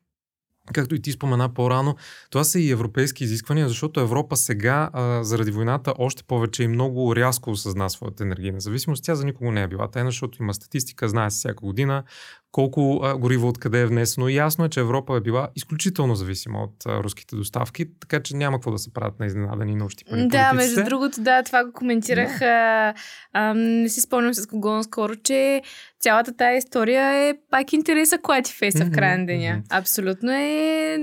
[0.73, 1.97] както и ти спомена по-рано,
[2.31, 7.17] това са и европейски изисквания, защото Европа сега, а, заради войната, още повече и много
[7.17, 9.05] рязко осъзна своята енергийна зависимост.
[9.05, 12.05] Тя за никого не е била тайна, защото има статистика, знае се всяка година
[12.53, 14.29] колко а, гориво откъде е внесено.
[14.29, 18.57] Ясно е, че Европа е била изключително зависима от а, руските доставки, така че няма
[18.57, 22.43] какво да се правят на изненадани научни Да, между другото, да, това го коментирах.
[22.43, 22.95] А,
[23.33, 25.63] а, не си спомням с кого наскоро, че
[26.01, 29.53] цялата тая история е пак интереса, която ти фейса в края на деня.
[29.53, 29.65] Мгм.
[29.71, 30.99] Абсолютно е...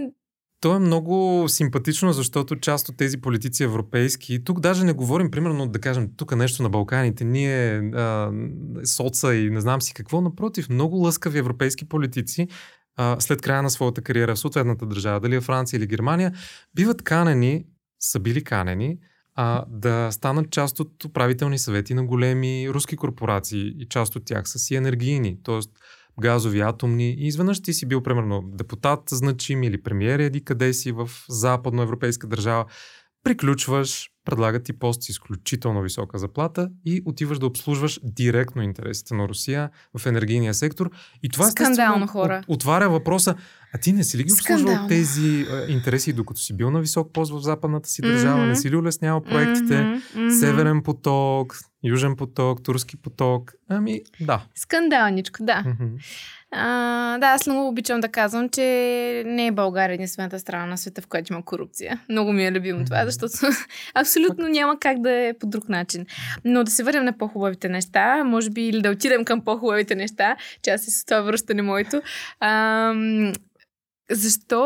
[0.63, 5.67] То е много симпатично, защото част от тези политици европейски, тук даже не говорим, примерно,
[5.67, 8.31] да кажем, тук нещо на Балканите, ние а,
[8.85, 12.47] соца и не знам си какво, напротив, много лъскави европейски политици,
[12.95, 16.33] а, след края на своята кариера в съответната държава, дали е Франция или Германия,
[16.75, 17.65] биват канени,
[17.99, 18.97] са били канени,
[19.35, 24.49] а, да станат част от управителни съвети на големи руски корпорации и част от тях
[24.49, 25.59] са си енергийни, т.е.
[26.17, 30.91] газови, атомни и изведнъж ти си бил примерно депутат значим или премиер еди къде си
[30.91, 32.65] в западноевропейска държава,
[33.23, 39.27] приключваш, предлагат ти пост с изключително висока заплата и отиваш да обслужваш директно интересите на
[39.27, 40.89] Русия в енергийния сектор.
[41.23, 42.43] И това Скандално, хора.
[42.47, 43.35] от- отваря въпроса,
[43.73, 44.87] а ти не си ли ги обслужвал Скандално.
[44.87, 48.47] тези а, интереси, докато си бил на висок пост в западната си държава, Мгм.
[48.47, 49.81] не си ли улеснявал проектите?
[50.15, 50.29] Мгм.
[50.31, 53.53] Северен поток, Южен поток, Турски поток.
[53.69, 54.41] Ами, да.
[54.55, 55.63] Скандалничко, да.
[55.65, 55.95] Мгм.
[56.55, 58.61] А, да, аз много обичам да казвам, че
[59.25, 62.01] не е България единствената страна на света, в която има корупция.
[62.09, 63.33] Много ми е любимо това, защото
[63.95, 66.05] абсолютно няма как да е по друг начин.
[66.45, 70.35] Но да се върнем на по-хубавите неща, може би или да отидем към по-хубавите неща,
[70.61, 72.01] че аз и с това връщане моето.
[72.39, 73.33] Ам,
[74.13, 74.63] защо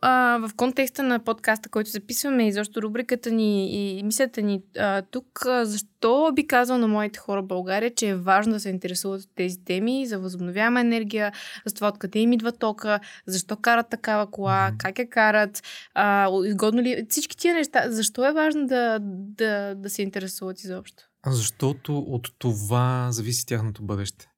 [0.00, 5.02] а, в контекста на подкаста, който записваме и защо рубриката ни и мисията ни а,
[5.02, 8.68] тук, а, защо би казал на моите хора в България, че е важно да се
[8.68, 11.32] интересуват от тези теми за възобновяема енергия,
[11.66, 15.62] за това откъде им идва тока, защо карат такава кола, как я карат,
[15.94, 21.02] а, изгодно ли всички тия неща, защо е важно да, да, да се интересуват изобщо?
[21.26, 24.28] Защото от това зависи тяхното бъдеще.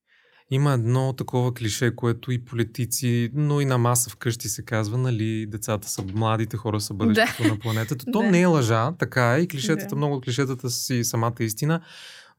[0.50, 5.46] Има едно такова клише, което и политици, но и на маса вкъщи се казва, нали,
[5.46, 8.04] децата са, младите хора са бъдещето на планетата.
[8.12, 8.30] То Да.
[8.30, 9.96] не е лъжа, така е, и клишетата, Да.
[9.96, 11.80] много от клишетата си самата истина,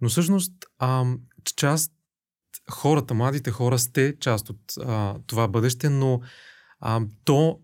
[0.02, 1.20] но всъщност ам,
[1.56, 1.92] част
[2.72, 6.22] хората, младите хора сте част от а, това бъдеще, но
[6.80, 7.60] а, то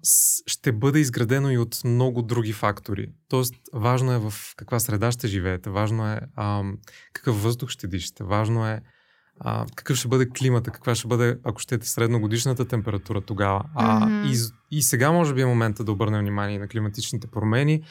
[0.47, 3.07] ще бъде изградено и от много други фактори.
[3.29, 6.63] Тоест, важно е в каква среда ще живеете, важно е а,
[7.13, 8.81] какъв въздух ще дишате, важно е
[9.39, 13.63] а, какъв ще бъде климата, каква ще бъде, ако щете, средногодишната температура тогава.
[13.75, 14.51] А, mm-hmm.
[14.71, 17.83] и, и сега може би е момента да обърнем внимание на климатичните промени.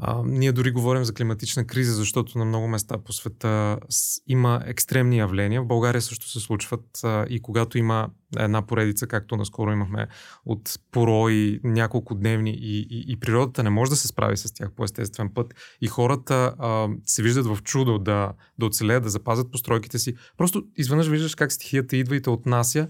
[0.00, 3.78] А, ние дори говорим за климатична криза, защото на много места по света
[4.26, 5.62] има екстремни явления.
[5.62, 10.06] В България също се случват а, и когато има една поредица, както наскоро имахме
[10.44, 14.72] от порои, няколко дневни и, и, и природата не може да се справи с тях
[14.72, 19.50] по естествен път и хората а, се виждат в чудо да, да оцелеят, да запазят
[19.52, 20.14] постройките си.
[20.36, 22.88] Просто изведнъж виждаш как стихията идва и те отнася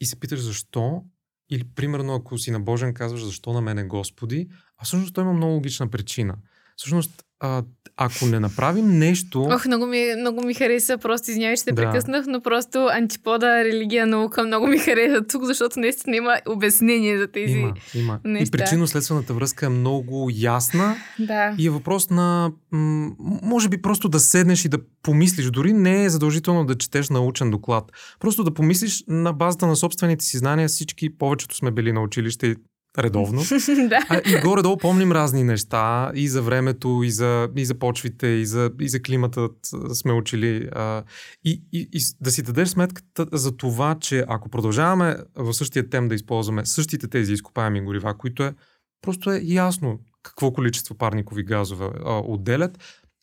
[0.00, 1.02] и се питаш защо
[1.50, 5.52] или, примерно, ако си набожен, казваш, защо на мене Господи, а всъщност той има много
[5.52, 6.36] логична причина.
[6.76, 7.62] Всъщност, а,
[7.96, 9.42] ако не направим нещо...
[9.42, 11.82] Ох, много ми, много ми хареса, просто извинявай, че те да.
[11.82, 17.26] прекъснах, но просто антипода, религия, наука много ми хареса тук, защото наистина има обяснение за
[17.26, 18.20] тези има, има.
[18.24, 18.56] неща.
[18.56, 21.54] И причинно-следствената връзка е много ясна да.
[21.58, 23.10] и е въпрос на, м-
[23.42, 27.50] може би просто да седнеш и да помислиш, дори не е задължително да четеш научен
[27.50, 32.02] доклад, просто да помислиш на базата на собствените си знания, всички, повечето сме били на
[32.02, 32.54] училище
[32.98, 33.42] редовно.
[33.88, 34.06] да.
[34.08, 38.46] а, и горе-долу помним разни неща и за времето, и за, и за почвите, и
[38.46, 39.48] за, и за климата
[39.94, 40.68] сме учили.
[40.72, 41.02] А,
[41.44, 46.08] и, и, и да си дадеш сметката за това, че ако продължаваме в същия тем
[46.08, 48.54] да използваме същите тези изкопаеми горива, които е
[49.02, 52.78] просто е ясно какво количество парникови газове а, отделят,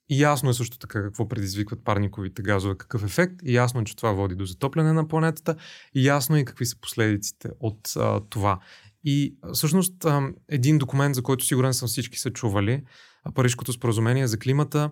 [0.09, 3.35] и ясно е също така какво предизвикват парниковите газове, какъв ефект.
[3.43, 5.55] И ясно е, че това води до затопляне на планетата.
[5.95, 8.59] И ясно е какви са последиците от а, това.
[9.05, 10.05] И всъщност
[10.49, 12.83] един документ, за който сигурен съм всички са чували,
[13.33, 14.91] Парижското споразумение за климата,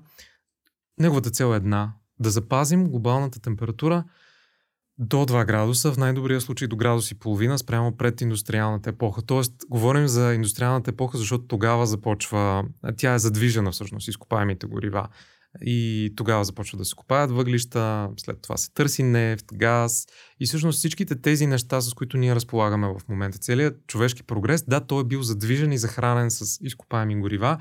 [1.00, 4.04] неговата цел е една да запазим глобалната температура
[4.98, 9.22] до 2 градуса, в най-добрия случай до градус и половина спрямо пред индустриалната епоха.
[9.22, 12.66] Тоест, говорим за индустриалната епоха, защото тогава започва,
[12.98, 15.08] тя е задвижена всъщност, изкопаемите горива.
[15.62, 20.06] И тогава започва да се копаят въглища, след това се търси нефт, газ
[20.40, 24.80] и всъщност всичките тези неща, с които ние разполагаме в момента, целият човешки прогрес, да,
[24.80, 27.58] той е бил задвижен и захранен с изкопаеми горива,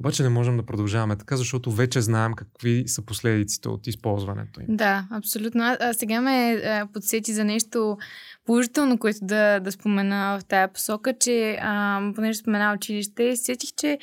[0.00, 4.66] обаче не можем да продължаваме така, защото вече знаем какви са последиците от използването им.
[4.68, 5.76] Да, абсолютно.
[5.80, 7.98] А, сега ме подсети за нещо
[8.46, 13.98] положително, което да, да спомена в тая посока, че а, понеже спомена училище, сетих, че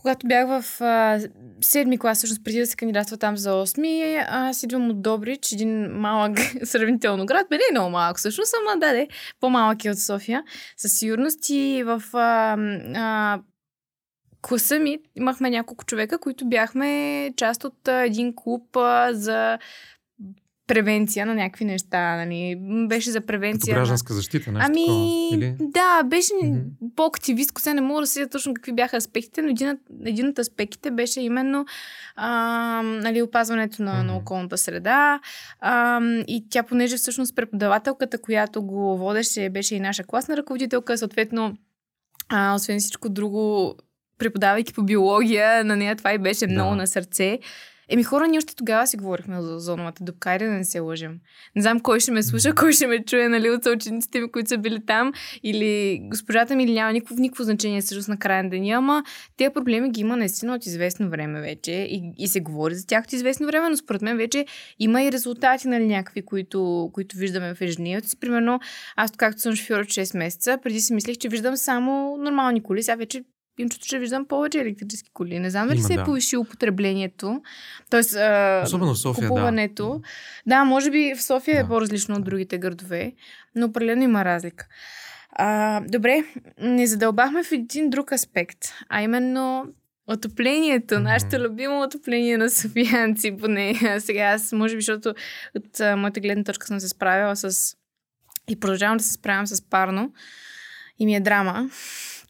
[0.00, 1.20] когато бях в а,
[1.60, 5.86] седми клас, всъщност преди да се кандидатства там за осми, аз идвам от Добрич, един
[5.86, 7.46] малък сравнително град.
[7.50, 9.08] Бе, не е много малък всъщност, ама да, де,
[9.40, 10.42] по-малък е от София,
[10.76, 11.50] със сигурност.
[11.50, 12.56] И в а,
[12.96, 13.40] а,
[14.42, 19.58] класа ми имахме няколко човека, които бяхме част от а, един клуб а, за
[20.74, 22.16] превенция на някакви неща.
[22.16, 22.56] Нали?
[22.88, 23.74] Беше за превенция.
[23.74, 25.56] Като гражданска защита, нещо Ами, такова, или?
[25.60, 26.62] да, беше mm-hmm.
[26.96, 27.60] по-активистко.
[27.60, 31.20] Сега не мога да седя точно какви бяха аспектите, но един, един от аспектите беше
[31.20, 31.66] именно
[32.16, 34.06] а, нали, опазването на, mm-hmm.
[34.06, 35.20] на околната среда.
[35.60, 41.56] А, и тя, понеже всъщност преподавателката, която го водеше, беше и наша класна ръководителка, съответно,
[42.28, 43.74] а, освен всичко друго,
[44.18, 46.52] преподавайки по биология, на нея това и беше да.
[46.52, 47.38] много на сърце.
[47.92, 51.18] Еми хора, ние още тогава си говорихме за зоновата дупка, да не се лъжем.
[51.56, 54.48] Не знам кой ще ме слуша, кой ще ме чуе, нали, от съучениците ми, които
[54.48, 58.50] са били там, или госпожата ми, или няма никакво, никакво значение също на края на
[58.50, 59.04] деня, ама
[59.36, 63.04] тези проблеми ги има наистина от известно време вече и, и се говори за тях
[63.04, 64.46] от известно време, но според мен вече
[64.78, 68.20] има и резултати, нали, някакви, които, които виждаме в ежедневието си.
[68.20, 68.60] Примерно,
[68.96, 72.82] аз, както съм шофьор от 6 месеца, преди си мислех, че виждам само нормални коли,
[72.82, 73.22] сега вече
[73.62, 75.38] им чувство, че виждам повече електрически коли.
[75.38, 76.04] Не знам дали Има, се е да.
[76.04, 77.42] повишило потреблението.
[77.90, 80.00] Тоест, а, Особено в София, купуването.
[80.46, 80.56] Да.
[80.56, 81.64] да, може би в София е да.
[81.64, 83.12] е по-различно от другите градове,
[83.54, 84.66] но определено има разлика.
[85.32, 86.24] А, добре,
[86.58, 89.66] не задълбахме в един друг аспект, а именно
[90.06, 91.02] отоплението, mm-hmm.
[91.02, 95.14] нашето любимо отопление на софиянци, поне сега аз, може би, защото
[95.56, 97.76] от а, моята гледна точка съм се справила с
[98.48, 100.12] и продължавам да се справям с парно
[100.98, 101.70] и ми е драма.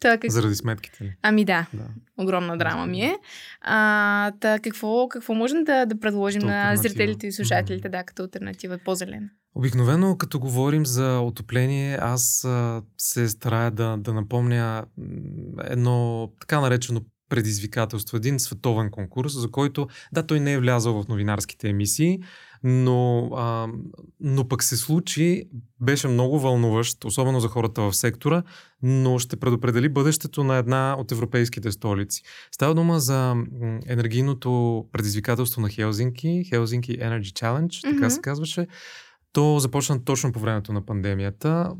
[0.00, 0.30] Та, как...
[0.30, 1.14] Заради сметките ли?
[1.22, 1.84] Ами да, да.
[2.18, 3.16] огромна драма ми е.
[3.60, 7.92] А, та, какво, какво можем да, да предложим на зрителите и слушателите, mm-hmm.
[7.92, 9.28] да, като альтернатива по-зелена?
[9.54, 14.84] Обикновено, като говорим за отопление, аз а, се старая да, да напомня
[15.64, 21.08] едно така наречено предизвикателство, един световен конкурс, за който, да, той не е влязъл в
[21.08, 22.20] новинарските емисии,
[22.62, 23.68] но, а,
[24.20, 25.44] но пък се случи,
[25.80, 28.42] беше много вълнуващ, особено за хората в сектора,
[28.82, 32.22] но ще предопредели бъдещето на една от европейските столици.
[32.52, 33.36] Става дума за
[33.86, 37.94] енергийното предизвикателство на Хелзинки, Хелзинки Energy Challenge, mm-hmm.
[37.94, 38.66] така се казваше.
[39.32, 41.72] То започна точно по времето на пандемията.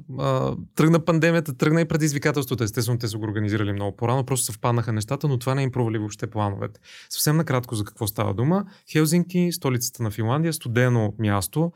[0.74, 2.64] Тръгна пандемията, тръгна и предизвикателството.
[2.64, 5.98] Естествено, те са го организирали много по-рано, просто съвпаднаха нещата, но това не им провали
[5.98, 6.80] въобще плановете.
[7.08, 8.64] Съвсем накратко за какво става дума.
[8.92, 11.72] Хелзинки, столицата на Финландия, студено място,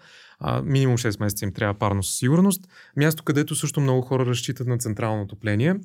[0.62, 2.68] минимум 6 месеца им трябва парно със сигурност.
[2.96, 5.76] Място, където също много хора разчитат на централно отопление.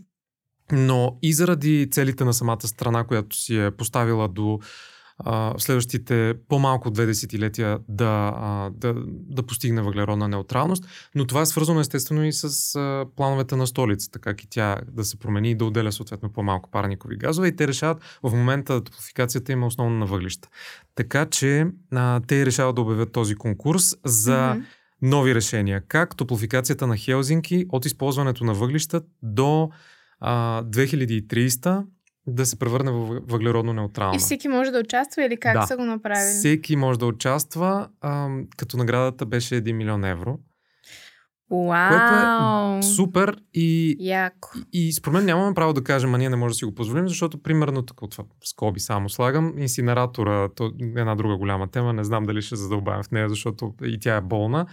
[0.71, 4.60] Но и заради целите на самата страна, която си е поставила до
[5.26, 11.46] в следващите по-малко две десетилетия да, а, да, да постигне въглеродна неутралност, но това е
[11.46, 15.56] свързано естествено и с а, плановете на столицата, как и тя да се промени и
[15.56, 20.06] да отделя съответно по-малко парникови газове и те решават в момента топлификацията има основно на
[20.06, 20.50] въглища.
[20.96, 24.64] Така че а, те решават да обявят този конкурс за mm-hmm.
[25.02, 25.82] нови решения.
[25.88, 29.70] Как топлификацията на Хелзинки от използването на въглища до
[30.20, 31.84] а, 2300
[32.30, 34.15] да се превърне в въглеродно неутрално.
[34.15, 35.68] И всеки може да участва или как да.
[35.68, 36.34] са го направили?
[36.34, 40.39] Всеки може да участва, а, като наградата беше 1 милион евро.
[41.52, 41.89] Вау!
[41.89, 44.50] Което е супер и, Яко.
[44.74, 46.76] и, и според мен нямаме право да кажем, а ние не можем да си го
[46.76, 51.94] позволим, защото примерно тук от скоби само слагам, инсинератора, то е една друга голяма тема,
[51.94, 54.65] не знам дали ще задълбавам в нея, защото и тя е болна.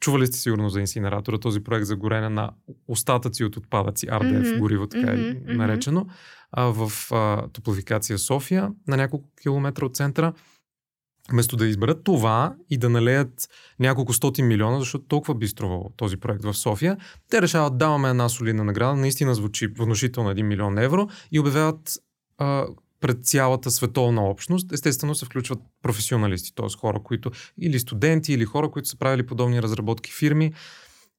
[0.00, 2.50] Чували сте сигурно за инсинератора, този проект за горене на
[2.88, 4.58] остатъци от отпадъци, RDF, mm-hmm.
[4.58, 5.52] гориво, така mm-hmm.
[5.52, 6.06] е наречено,
[6.52, 10.32] а, в а, топлофикация София, на няколко километра от центъра.
[11.30, 13.48] Вместо да изберат това и да налеят
[13.80, 16.96] няколко стоти милиона, защото толкова би струвал този проект в София,
[17.30, 21.98] те решават даваме една солидна награда, наистина звучи внушително 1 милион евро и обявяват
[22.38, 22.66] а,
[23.00, 24.72] пред цялата световна общност.
[24.72, 26.66] Естествено се включват професионалисти, т.е.
[26.78, 30.52] хора, които или студенти, или хора, които са правили подобни разработки фирми.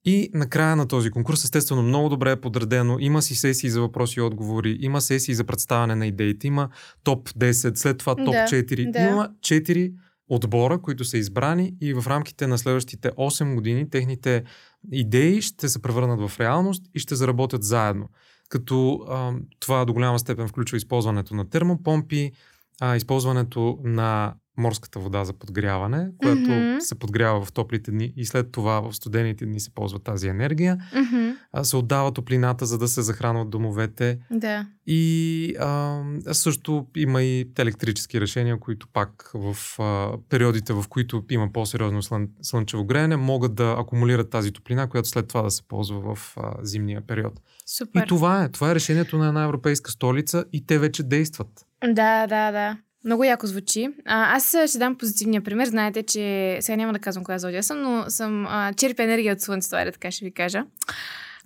[0.04, 2.96] И накрая на този конкурс, естествено, много добре е подредено.
[3.00, 6.68] Има си сесии за въпроси и отговори, има сесии за представяне на идеите, има
[7.04, 8.92] топ 10, след това топ да, 4.
[8.92, 9.00] Да.
[9.00, 9.92] Има 4
[10.28, 14.44] отбора, които са избрани и в рамките на следващите 8 години техните
[14.92, 18.08] идеи ще се превърнат в реалност и ще заработят заедно
[18.48, 22.32] като а, това до голяма степен включва използването на термопомпи,
[22.80, 26.78] а, използването на морската вода за подгряване, която mm-hmm.
[26.78, 30.78] се подгрява в топлите дни и след това в студените дни се ползва тази енергия.
[30.94, 31.36] Mm-hmm.
[31.52, 34.18] А, се отдава топлината, за да се захранват домовете.
[34.30, 34.66] Да.
[34.86, 41.52] И а, също има и електрически решения, които пак в а, периодите, в които има
[41.52, 46.14] по-сериозно слън, слънчево греене, могат да акумулират тази топлина, която след това да се ползва
[46.14, 47.40] в а, зимния период.
[47.66, 48.02] Супер.
[48.02, 48.48] И това е.
[48.48, 51.48] Това е решението на една европейска столица и те вече действат.
[51.84, 52.76] Да, да, да.
[53.04, 53.88] Много яко звучи.
[54.04, 55.66] А, аз ще дам позитивния пример.
[55.66, 59.40] Знаете, че сега няма да казвам коя зодия съм, но съм а, черпа енергия от
[59.40, 60.64] Слънцето, айде така ще ви кажа.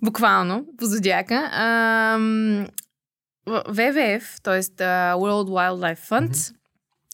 [0.01, 1.49] Буквално, по зодиака.
[1.53, 2.17] А,
[3.67, 4.61] ВВФ, т.е.
[4.61, 6.53] World Wildlife Fund, mm-hmm.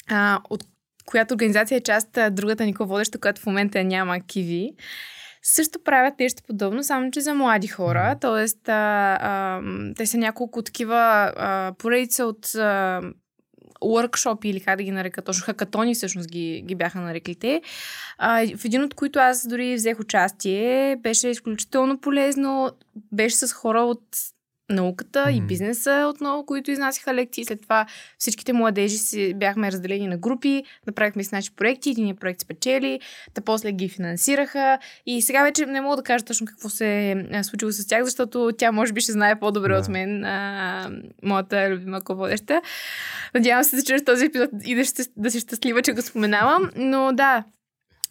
[0.10, 0.64] а, от
[1.06, 4.72] която организация е част другата никога водеща, която в момента няма киви,
[5.44, 8.16] също правят нещо подобно, само че за млади хора.
[8.22, 9.62] Тоест, а, а,
[9.96, 13.02] те са няколко такива а, поредица от а,
[13.82, 17.62] workshop или как да ги нарека точно, хакатони всъщност ги, ги бяха нарекли те.
[18.18, 22.72] А, в един от които аз дори взех участие, беше изключително полезно,
[23.12, 24.02] беше с хора от
[24.70, 25.38] науката mm-hmm.
[25.38, 27.46] и бизнеса отново, които изнасяха лекции.
[27.46, 27.86] След това
[28.18, 33.00] всичките младежи си бяхме разделени на групи, направихме си наши проекти, един проект спечели,
[33.34, 37.44] та после ги финансираха и сега вече не мога да кажа точно какво се е
[37.44, 39.82] случило с тях, защото тя може би ще знае по-добре yeah.
[39.82, 40.90] от мен, а,
[41.24, 42.62] моята любима ководеща.
[43.34, 46.72] Надявам се да чуеш този епизод и да, ще, да си щастлива, че го споменавам,
[46.76, 47.44] но да,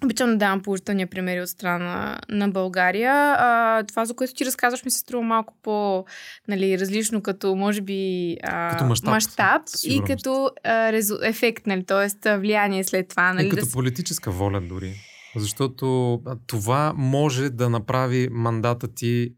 [0.05, 3.13] Обичам да давам положителни примери от страна на България.
[3.39, 6.05] А, това, за което ти разказваш, ми се струва малко по
[6.49, 6.79] нали,
[7.23, 12.39] като може би а, като мащаб, мащаб и като а, резу, ефект, нали, т.е.
[12.39, 13.33] влияние след това.
[13.33, 13.73] Нали, и като да...
[13.73, 14.95] политическа воля дори.
[15.37, 19.33] Защото това може да направи мандата ти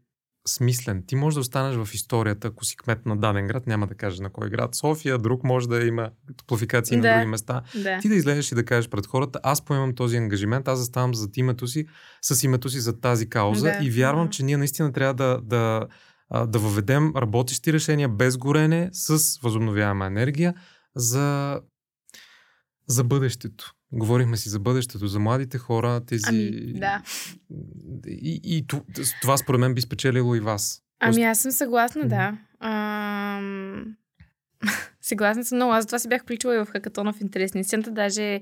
[0.47, 1.03] смислен.
[1.07, 4.23] Ти можеш да останеш в историята, ако си кмет на даден град, няма да кажа
[4.23, 4.75] на кой град.
[4.75, 7.61] София, друг може да има топлофикации да, на други места.
[7.75, 7.99] Да.
[7.99, 11.37] Ти да излезеш и да кажеш пред хората, аз поемам този ангажимент, аз заставам зад
[11.37, 11.85] името си,
[12.21, 13.85] с името си за тази кауза да.
[13.85, 15.87] и вярвам, че ние наистина трябва да, да,
[16.45, 20.53] да въведем работещи решения без горене, с възобновяема енергия
[20.95, 21.59] за,
[22.87, 23.73] за бъдещето.
[23.91, 26.23] Говорихме си за бъдещето, за младите хора, тези...
[26.27, 27.01] Ами, да.
[28.07, 28.65] И, и
[29.21, 30.81] това според мен би спечелило и вас.
[30.99, 32.37] Ами аз съм съгласна, да.
[32.59, 33.95] Ам...
[35.01, 35.73] Съгласна съм много.
[35.73, 37.91] Аз това се бях включила и в хакатона в интерес на истината.
[37.91, 38.41] Даже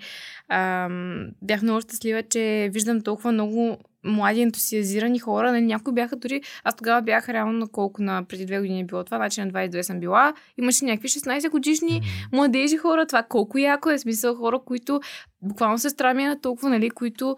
[0.50, 5.52] ам, бях много щастлива, че виждам толкова много млади ентусиазирани хора.
[5.52, 6.42] Нали, някои бяха дори...
[6.64, 9.48] Аз тогава бях реално на колко на преди две години е било това, значи на
[9.48, 10.34] 22 съм била.
[10.58, 12.02] Имаше някакви 16 годишни
[12.32, 13.06] младежи хора.
[13.06, 15.00] Това колко яко е смисъл хора, които
[15.42, 17.36] буквално се страмя толкова, нали, които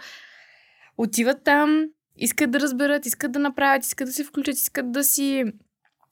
[0.97, 1.85] отиват там,
[2.17, 5.43] искат да разберат, искат да направят, искат да се включат, искат да си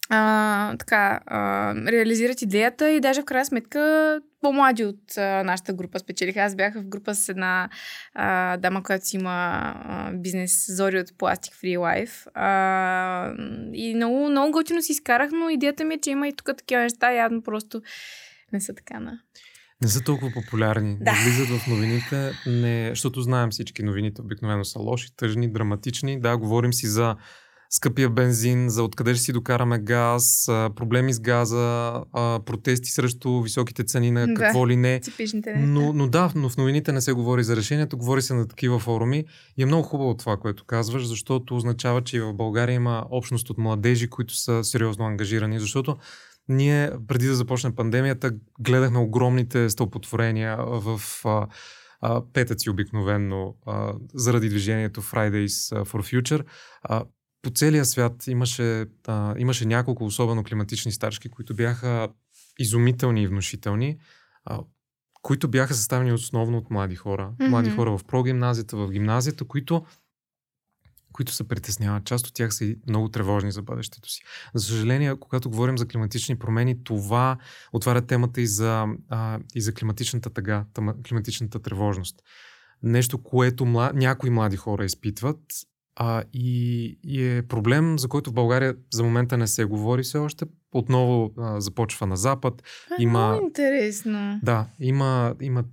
[0.09, 5.99] а, така, а, реализират идеята и даже в крайна сметка по-млади от а, нашата група
[5.99, 6.39] спечелиха.
[6.39, 7.69] Аз бях в група с една
[8.13, 12.27] а, дама, която си има а, бизнес Зори от Plastic Free Life.
[12.33, 13.33] А,
[13.73, 16.81] и много, много готино си изкарах, но идеята ми е, че има и тук такива
[16.81, 17.81] неща, явно просто
[18.53, 19.19] не са така на...
[19.81, 20.97] Не са толкова популярни.
[21.01, 21.11] Да.
[21.11, 26.19] Не влизат в новините, не, защото знаем всички новините обикновено са лоши, тъжни, драматични.
[26.19, 27.15] Да, говорим си за
[27.69, 32.03] скъпия бензин, за откъде ще си докараме газ, проблеми с газа,
[32.45, 35.01] протести срещу високите цени на какво да, ли не.
[35.57, 38.79] Но, но да, но в новините не се говори за решението, говори се на такива
[38.79, 39.23] форуми
[39.57, 43.49] и е много хубаво това, което казваш, защото означава, че и в България има общност
[43.49, 45.97] от младежи, които са сериозно ангажирани, защото
[46.49, 51.47] ние преди да започне пандемията гледахме огромните стълпотворения в а,
[52.01, 56.43] а, петъци обикновенно а, заради движението Fridays for Future.
[56.83, 57.03] А,
[57.45, 62.09] по целия свят имаше, а, имаше няколко особено климатични стачки, които бяха
[62.59, 63.97] изумителни и внушителни,
[64.45, 64.59] а,
[65.21, 67.31] които бяха съставени основно от млади хора.
[67.37, 67.47] Mm-hmm.
[67.47, 69.85] Млади хора в прогимназията, в гимназията, които
[71.13, 72.05] които се притесняват.
[72.05, 74.21] Част от тях са и много тревожни за бъдещето си.
[74.53, 77.37] За съжаление, когато говорим за климатични промени, това
[77.73, 80.65] отваря темата и за, а, и за климатичната тъга,
[81.07, 82.21] климатичната тревожност.
[82.83, 83.91] Нещо, което мла...
[83.95, 85.39] някои млади хора изпитват
[85.95, 90.17] а, и, и е проблем, за който в България за момента не се говори все
[90.17, 90.45] още.
[90.71, 92.63] Отново а, започва на Запад.
[92.91, 94.39] А, има, много интересно.
[94.43, 95.63] Да, има, има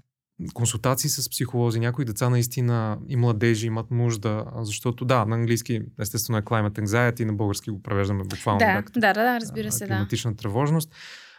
[0.54, 1.80] консултации с психолози.
[1.80, 7.24] Някои деца наистина и младежи имат нужда, защото да, на английски естествено е climate anxiety,
[7.24, 8.58] на български го превеждаме буквално.
[8.58, 10.36] Да, да, да, да, разбира се, климатична да.
[10.36, 10.94] тревожност.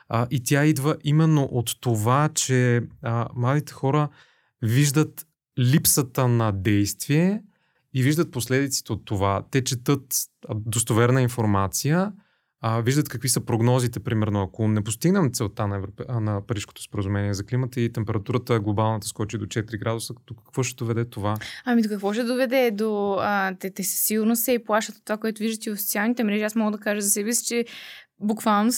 [0.09, 4.09] А, и тя идва именно от това, че а, младите хора
[4.61, 5.25] виждат
[5.59, 7.41] липсата на действие,
[7.94, 9.44] и виждат последиците от това.
[9.52, 10.02] Те четат
[10.56, 12.12] достоверна информация,
[12.66, 17.34] а, виждат какви са прогнозите, примерно, ако не постигнем целта на, Европе, на Парижското споразумение
[17.34, 21.38] за климата и температурата глобалната скочи до 4 градуса, до какво ще доведе това?
[21.66, 22.72] Ами до какво ще доведе?
[22.72, 26.24] До, а, те, те със сигурност се и плашат от това, което виждате в социалните
[26.24, 26.44] мрежи.
[26.44, 27.66] Аз мога да кажа за себе си, че
[28.20, 28.72] буквално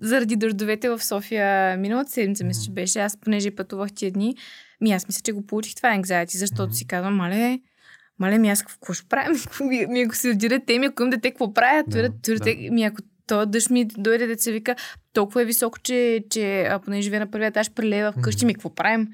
[0.00, 4.36] заради дъждовете в София миналата седмица, мисля, че беше, аз понеже пътувах тия дни,
[4.80, 6.76] ми аз мисля, че го получих това anxiety, защото mm-hmm.
[6.76, 7.60] си казвам, мале,
[8.20, 9.38] мале, ми аз какво ще правим?
[9.68, 11.90] ми, ми ако се отиде те, ми ако имам дете, какво правят?
[11.90, 12.54] Да, да.
[12.70, 14.74] Ми ако то дъжд ми дойде да се вика,
[15.12, 18.46] толкова е високо, че, че а, поне живея на първия етаж, прелева вкъщи, mm-hmm.
[18.46, 19.08] ми какво правим?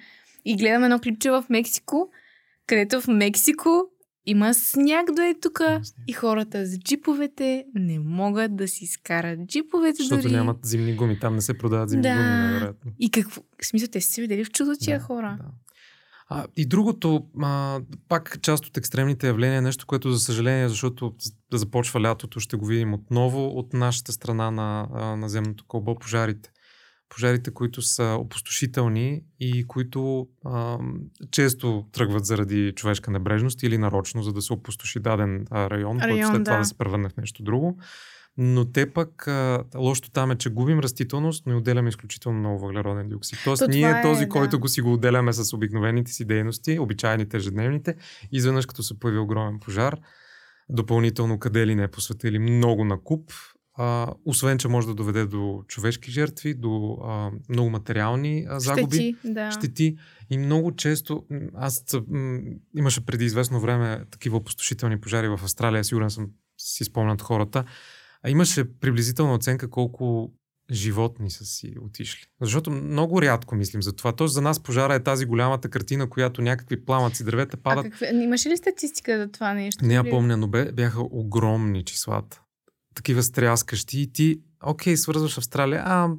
[0.44, 2.10] И гледам едно клипче в Мексико,
[2.66, 3.84] където в Мексико
[4.26, 5.60] има сняг до е тук
[6.06, 10.32] и хората с джиповете не могат да си изкарат джиповете Защото дори.
[10.32, 12.14] нямат зимни гуми, там не се продават зимни да.
[12.14, 12.92] гуми, невероятно.
[12.98, 13.42] И какво?
[13.62, 15.38] В смисъл, те са се видели в чудо тия да, хора.
[15.40, 15.48] Да.
[16.28, 21.14] А, и другото, а, пак част от екстремните явления, нещо, което за съжаление, защото
[21.50, 26.50] да започва лятото, ще го видим отново от нашата страна на, на земното кълбо, пожарите.
[27.08, 30.78] Пожарите, които са опустошителни и които а,
[31.30, 36.26] често тръгват заради човешка небрежност или нарочно, за да се опустоши даден район, район който
[36.26, 36.44] след да.
[36.44, 37.78] това да се превърне в нещо друго.
[38.38, 42.58] Но те пък, а, лошото там е, че губим растителност, но и отделяме изключително много
[42.58, 43.38] въглероден диоксид.
[43.44, 44.28] Тоест, То ние е, този, да.
[44.28, 47.94] който го си го отделяме с обикновените си дейности, обичайните ежедневните,
[48.32, 49.98] изведнъж като се появи огромен пожар,
[50.68, 53.30] допълнително къде ли не по света или много на куп,
[53.78, 58.96] а, освен, че може да доведе до човешки жертви, до а, много материални а, загуби,
[58.96, 59.50] щети, да.
[59.50, 59.96] щети.
[60.30, 61.24] И много често,
[61.54, 62.40] аз м-
[62.76, 66.26] имаше преди известно време такива опустошителни пожари в Австралия, сигурен съм
[66.58, 67.64] си спомнят хората,
[68.26, 70.32] а имаше приблизителна оценка колко
[70.70, 72.26] животни са си отишли.
[72.40, 74.12] Защото много рядко мислим за това.
[74.12, 77.86] Тоест за нас пожара е тази голямата картина, която някакви пламъци, дървета падат.
[77.86, 78.06] А какви...
[78.06, 79.84] имаше ли статистика за това нещо?
[79.84, 82.42] Не я помня, но бяха огромни числата.
[82.94, 84.00] Такива стряскащи.
[84.00, 86.10] И ти, окей, свързваш Австралия, а,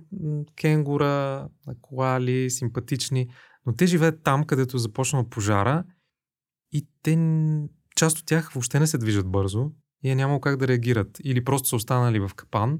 [0.56, 1.48] кенгура,
[1.82, 3.28] коали, симпатични,
[3.66, 5.84] но те живеят там, където започна пожара
[6.72, 7.18] и те,
[7.96, 9.72] част от тях въобще не се движат бързо
[10.04, 11.18] и е нямало как да реагират.
[11.24, 12.80] Или просто са останали в капан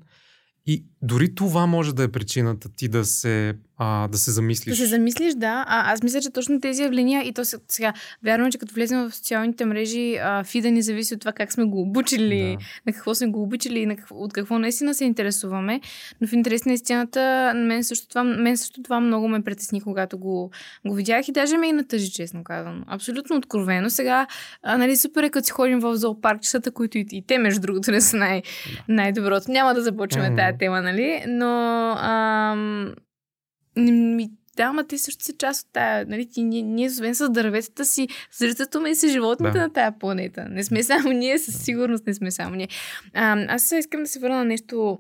[0.68, 4.78] И дори това може да е причината ти да се, а, да се замислиш.
[4.78, 5.66] Да се замислиш, да.
[5.68, 7.94] А, аз мисля, че точно тези явления и то сега,
[8.24, 11.64] вярвам, че като влезем в социалните мрежи, а, фида ни зависи от това как сме
[11.64, 12.66] го обучили, да.
[12.86, 15.82] на какво сме го обучили и на какво, от какво наистина се интересуваме.
[16.22, 20.18] Но в интерес на истината, мен също това, мен също това много ме притесни, когато
[20.18, 20.52] го,
[20.88, 22.84] го видях и даже ме и натъжи, честно казвам.
[22.88, 23.90] Абсолютно откровено.
[23.90, 24.28] Сега,
[24.64, 27.92] а, нали, супер е като си ходим в зоопаркчетата, които и, и те, между другото,
[27.92, 28.42] не са най-
[28.88, 29.52] най-доброто.
[29.52, 30.38] Няма да започваме mm.
[30.38, 31.24] тази тема, нали?
[31.28, 32.94] Но ам,
[33.78, 37.30] ми, да, ама те също са част от тая, нали, ти, ние, ние освен с
[37.30, 39.62] дърветата си, срещаме и с животните да.
[39.62, 40.46] на тая планета.
[40.50, 42.68] Не сме само ние, със сигурност не сме само ние.
[43.14, 45.00] А, аз сега искам да се върна на нещо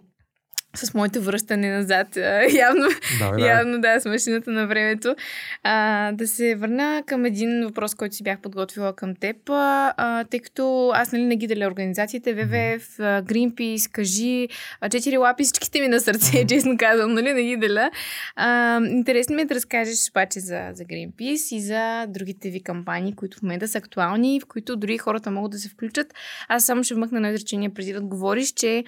[0.76, 2.07] с моето връщане назад,
[2.55, 2.88] явно,
[3.20, 3.47] да, да.
[3.47, 5.15] явно да, с машината на времето,
[5.63, 10.39] а, да се върна към един въпрос, който си бях подготвила към теб, а, тъй
[10.39, 14.47] като аз нали, не ги деля организациите, ВВФ, Greenpeace, Кажи,
[14.91, 17.91] Четири лапи, всичките ми на сърце, честно казвам, нали, не ги деля.
[18.36, 23.15] А, интересно ми е да разкажеш обаче за, за Greenpeace и за другите ви кампании,
[23.15, 26.13] които в момента са актуални, в които дори хората могат да се включат.
[26.47, 28.84] Аз само ще вмъкна на изречение преди да отговориш, че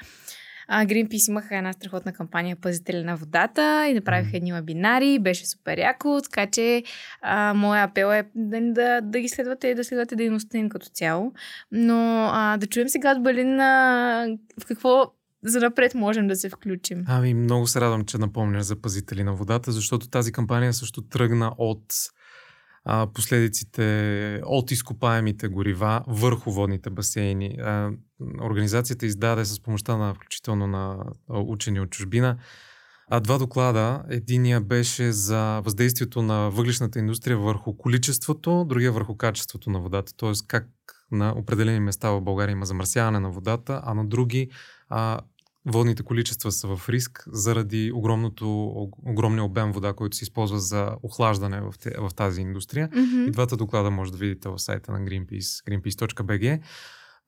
[0.71, 5.77] а, Greenpeace имаха една страхотна кампания Пазители на водата и направиха едни вебинари, беше супер
[5.77, 6.83] яко, така че
[7.21, 10.89] а, моя апел е да, да, да ги следвате и да следвате дейността им като
[10.89, 11.33] цяло.
[11.71, 14.27] Но а, да чуем сега от Балин а,
[14.61, 15.13] в какво
[15.43, 17.03] за напред можем да се включим.
[17.07, 21.53] Ами, много се радвам, че напомняш за пазители на водата, защото тази кампания също тръгна
[21.57, 21.93] от
[22.85, 27.57] а, последиците от изкопаемите горива върху водните басейни.
[27.61, 27.91] А,
[28.41, 32.37] организацията издаде с помощта на включително на учени от чужбина
[33.09, 34.03] а два доклада.
[34.09, 40.13] Единия беше за въздействието на въглишната индустрия върху количеството, другия върху качеството на водата.
[40.17, 40.31] Т.е.
[40.47, 40.67] как
[41.11, 44.49] на определени места в България има замърсяване на водата, а на други
[44.89, 45.19] а,
[45.65, 48.69] водните количества са в риск заради огромното,
[49.05, 52.89] огромния обем вода, който се използва за охлаждане в, те, в тази индустрия.
[52.89, 53.27] Mm-hmm.
[53.27, 56.61] И двата доклада може да видите в сайта на Greenpeace, greenpeace.bg.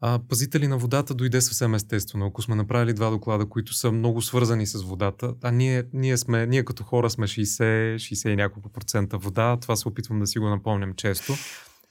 [0.03, 2.25] А, пазители на водата дойде съвсем естествено.
[2.25, 6.45] Ако сме направили два доклада, които са много свързани с водата, а ние, ние, сме,
[6.45, 10.39] ние като хора сме 60, 60 и няколко процента вода, това се опитвам да си
[10.39, 11.33] го напомням често.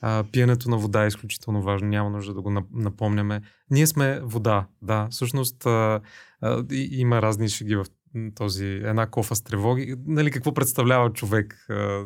[0.00, 3.40] А, пиенето на вода е изключително важно, няма нужда да го напомняме.
[3.70, 5.08] Ние сме вода, да.
[5.10, 6.00] Всъщност а,
[6.40, 7.86] а, има разни шеги в
[8.34, 9.94] този една кофа с тревоги.
[10.06, 11.66] Нали, какво представлява човек?
[11.68, 12.04] А,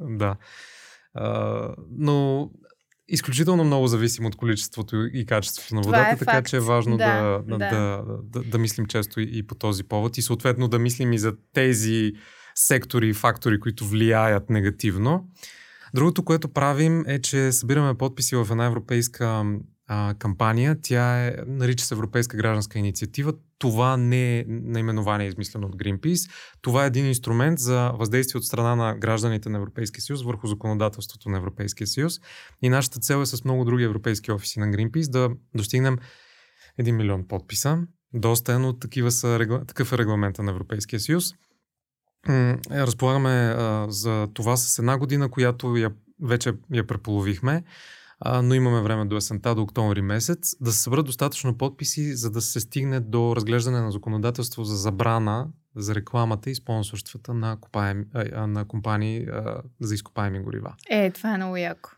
[0.00, 0.36] да.
[1.14, 2.50] А, но
[3.08, 6.48] изключително много зависим от количеството и качеството на водата, е така факт.
[6.48, 7.58] че е важно да, да, да.
[7.58, 11.18] Да, да, да мислим често и, и по този повод и съответно да мислим и
[11.18, 12.12] за тези
[12.54, 15.28] сектори и фактори, които влияят негативно.
[15.94, 19.44] Другото, което правим е, че събираме подписи в една европейска
[19.86, 20.76] а, кампания.
[20.82, 23.34] Тя е, нарича се Европейска гражданска инициатива.
[23.64, 26.30] Това не е наименование измислено от Greenpeace.
[26.60, 31.28] Това е един инструмент за въздействие от страна на гражданите на Европейския съюз върху законодателството
[31.28, 32.20] на Европейския съюз.
[32.62, 35.98] И нашата цел е с много други европейски офиси на Greenpeace да достигнем
[36.80, 37.78] 1 милион подписа.
[38.14, 41.32] Доста е, но такива са, такъв е регламента на Европейския съюз.
[42.28, 43.56] Е, разполагаме
[43.88, 45.90] за това с една година, която я,
[46.22, 47.64] вече я преполовихме,
[48.26, 52.30] а, но имаме време до есента, до октомври месец, да се съберат достатъчно подписи, за
[52.30, 58.04] да се стигне до разглеждане на законодателство за забрана за рекламата и спонсорствата на, купаем,
[58.14, 60.74] а, на компании а, за изкопаеми горива.
[60.90, 61.90] Е, това е много яко.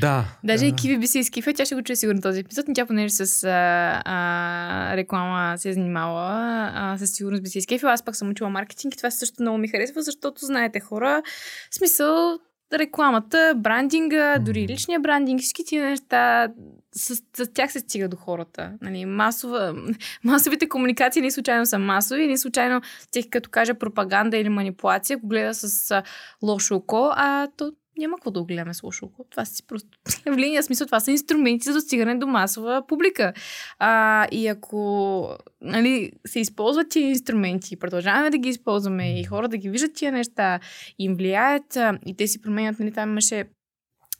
[0.00, 0.24] Да.
[0.44, 0.66] Даже да.
[0.66, 3.14] и Киви би се изкифа, тя ще го чуе сигурно този епизод, но тя понеже
[3.14, 7.92] с а, а, реклама се е занимала, а, със сигурност би се изкифила.
[7.92, 11.22] Аз пак съм учила маркетинг и това също много ми харесва, защото знаете хора,
[11.70, 12.38] смисъл
[12.72, 16.48] рекламата, брандинга, дори личния брандинг, всички тия неща,
[16.92, 18.72] с, с тях се стига до хората.
[18.82, 19.74] Нали, масова,
[20.24, 25.28] масовите комуникации не случайно са масови, не случайно тях като кажа пропаганда или манипулация, го
[25.28, 26.02] гледа с
[26.42, 29.24] лошо око, а то няма какво да огледаме с лошо око.
[29.30, 29.88] Това си просто
[30.26, 30.62] явление.
[30.62, 33.32] Смисъл, това са инструменти за достигане до масова публика.
[33.78, 35.28] А, и ако
[35.60, 40.12] нали, се използват тия инструменти, продължаваме да ги използваме и хора да ги виждат тия
[40.12, 40.60] неща,
[40.98, 43.44] им влияят и те си променят, нали, там имаше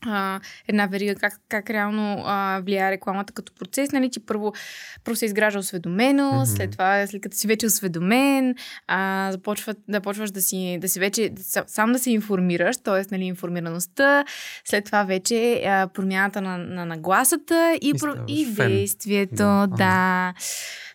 [0.06, 3.92] а, една верига, как, как реално а, влияе рекламата като процес.
[3.92, 4.52] Нали, че първо,
[5.04, 6.56] първо се изгражда осведомено, mm-hmm.
[6.56, 8.54] след това, след като си вече осведомен,
[8.86, 11.32] а, започва, да почваш да си, да си вече
[11.66, 13.02] сам да се информираш, т.е.
[13.10, 14.24] Нали, информираността,
[14.64, 19.36] след това вече а, промяната на, на нагласата и, и, про, и действието.
[19.36, 19.66] Да.
[19.66, 20.34] да.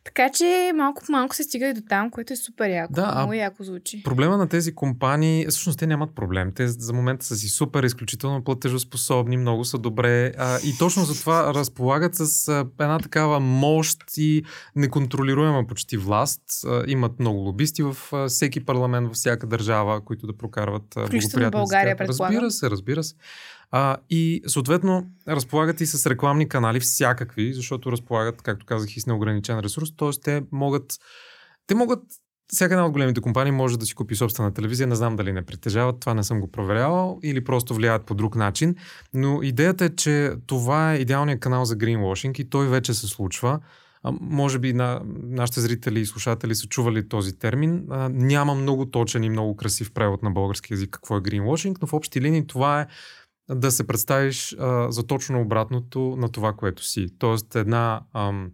[0.03, 2.93] Така че малко по малко се стига и до там, което е супер яко.
[2.93, 4.03] Да, Много яко звучи.
[4.03, 6.51] Проблема на тези компании, всъщност те нямат проблем.
[6.55, 11.03] Те за момента са си супер, изключително платежоспособни способни, много са добре а, и точно
[11.03, 14.43] за това разполагат с а, една такава мощ и
[14.75, 16.41] неконтролируема почти власт.
[16.65, 21.49] А, имат много лобисти в а, всеки парламент, във всяка държава, които да прокарват благоприятни
[21.49, 21.95] България.
[21.99, 23.15] Разбира се, разбира се.
[23.75, 29.07] А, и съответно разполагат и с рекламни канали всякакви, защото разполагат, както казах, и с
[29.07, 30.09] неограничен ресурс, т.е.
[30.23, 30.99] те могат
[31.67, 31.99] те могат
[32.47, 34.87] всяка една от големите компании може да си купи собствена телевизия.
[34.87, 38.35] Не знам дали не притежават, това не съм го проверявал или просто влияят по друг
[38.35, 38.75] начин.
[39.13, 43.59] Но идеята е, че това е идеалният канал за greenwashing и той вече се случва.
[44.03, 47.85] А, може би на, нашите зрители и слушатели са чували този термин.
[47.89, 51.87] А, няма много точен и много красив превод на български язик какво е greenwashing, но
[51.87, 52.87] в общи линии това е
[53.55, 57.07] да се представиш а, за точно обратното на това, което си.
[57.19, 58.51] Тоест една ам,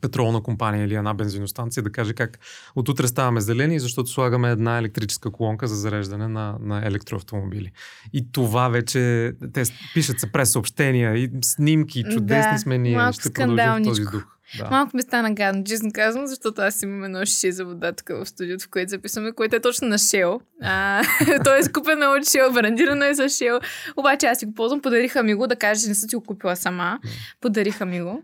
[0.00, 2.38] петролна компания или една бензиностанция да каже как
[2.76, 7.72] отутре ставаме зелени, защото слагаме една електрическа колонка за зареждане на, на електроавтомобили.
[8.12, 9.62] И това вече, те
[9.94, 13.12] пишат се през съобщения и снимки, чудесни да, сме ние.
[13.12, 14.37] Ще продължим в този дух.
[14.56, 14.70] Да.
[14.70, 18.26] Малко ми стана гадно, честно казвам, защото аз имам едно шише за вода тук в
[18.26, 20.40] студиото, в което записваме, което е точно на Shell.
[20.62, 21.02] А,
[21.44, 23.60] то е скупено от Shell, брандирано е за Shell.
[23.96, 26.22] Обаче аз си го ползвам, подариха ми го, да кажа, че не съм си го
[26.22, 26.98] купила сама.
[27.40, 28.22] Подариха ми го.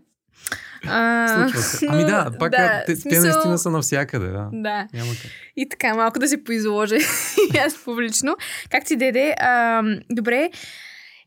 [0.87, 1.51] А,
[1.87, 3.21] Ами да, пак да, те, смисъл...
[3.21, 4.27] те наистина са навсякъде.
[4.27, 4.49] Да.
[4.53, 4.87] да.
[4.93, 5.31] Няма как.
[5.55, 6.95] И така, малко да се поизложа
[7.53, 8.37] и аз публично.
[8.69, 9.35] Как ти деде?
[9.39, 10.49] А, добре,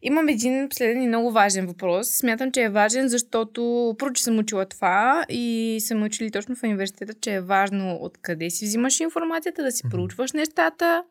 [0.03, 2.09] Имам един последен и много важен въпрос.
[2.09, 6.63] Смятам, че е важен, защото първо, че съм учила това и съм учили точно в
[6.63, 11.03] университета, че е важно откъде си взимаш информацията, да си проучваш нещата,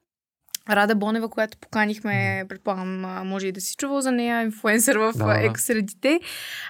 [0.70, 5.40] Рада Бонева, която поканихме, предполагам, може и да си чувал за нея, инфуенсър в да,
[5.42, 6.20] екс-средите.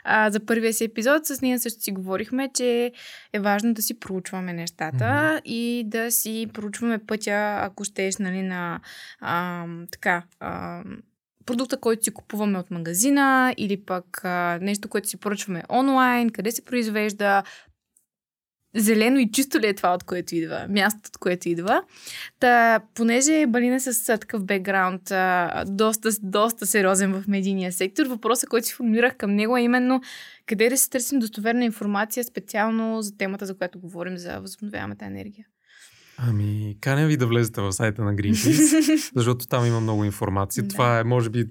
[0.03, 2.91] А, за първия си епизод с нея също си говорихме, че
[3.34, 5.41] е важно да си проучваме нещата mm-hmm.
[5.45, 8.80] и да си проучваме пътя, ако щеш, нали, на
[9.20, 10.84] а, така, а,
[11.47, 16.51] продукта, който си купуваме от магазина или пък а, нещо, което си поръчваме онлайн, къде
[16.51, 17.43] се произвежда,
[18.75, 21.83] зелено и чисто ли е това, от което идва, мястото, от което идва.
[22.39, 25.01] Та, понеже Балина е с такъв бекграунд,
[25.65, 30.01] доста, доста сериозен в медийния сектор, въпросът, който си формулирах към него е именно
[30.45, 35.45] къде да си търсим достоверна информация специално за темата, за която говорим за възобновяемата енергия.
[36.18, 40.63] Ами, каня ви да влезете в сайта на Greenpeace, защото там има много информация.
[40.63, 40.70] Да.
[40.70, 41.45] Това е, може би,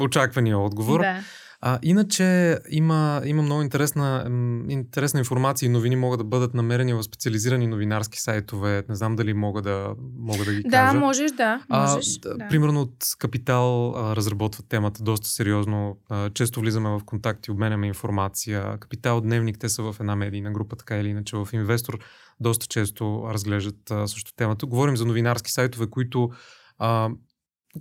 [0.00, 1.00] очаквания отговор.
[1.00, 1.20] Да.
[1.68, 4.26] А, иначе има, има много интересна,
[4.68, 8.84] интересна информация и новини могат да бъдат намерени в специализирани новинарски сайтове.
[8.88, 10.92] Не знам дали мога да, мога да ги да, кажа.
[10.92, 11.60] Да, можеш, да.
[11.70, 12.48] Можеш, а, да.
[12.48, 15.96] Примерно от Капитал а, разработват темата доста сериозно.
[16.08, 18.78] А, често влизаме в контакти, обменяме информация.
[18.78, 21.36] Капитал Дневник, те са в една медийна група, така или иначе.
[21.36, 21.98] В Инвестор
[22.40, 24.66] доста често разглеждат а, също темата.
[24.66, 26.30] Говорим за новинарски сайтове, които
[26.78, 27.10] а,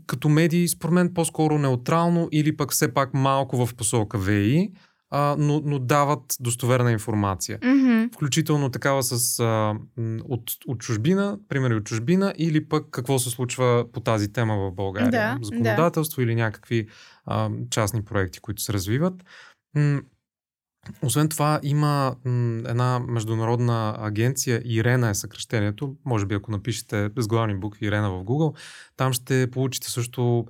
[0.05, 4.71] като медии, според мен, по-скоро неутрално или пък все пак малко в посока ВИ,
[5.09, 7.59] а, но, но дават достоверна информация.
[7.59, 8.15] Mm-hmm.
[8.15, 9.75] Включително такава с а,
[10.23, 14.71] от, от чужбина, примери от чужбина, или пък какво се случва по тази тема в
[14.71, 15.11] България.
[15.11, 16.23] Да, Законодателство да.
[16.23, 16.87] или някакви
[17.25, 19.13] а, частни проекти, които се развиват.
[21.03, 22.15] Освен това, има
[22.65, 25.95] една международна агенция, Ирена е съкръщението.
[26.05, 28.57] Може би ако напишете безглавни букви Ирена в Google,
[28.97, 30.45] там ще получите също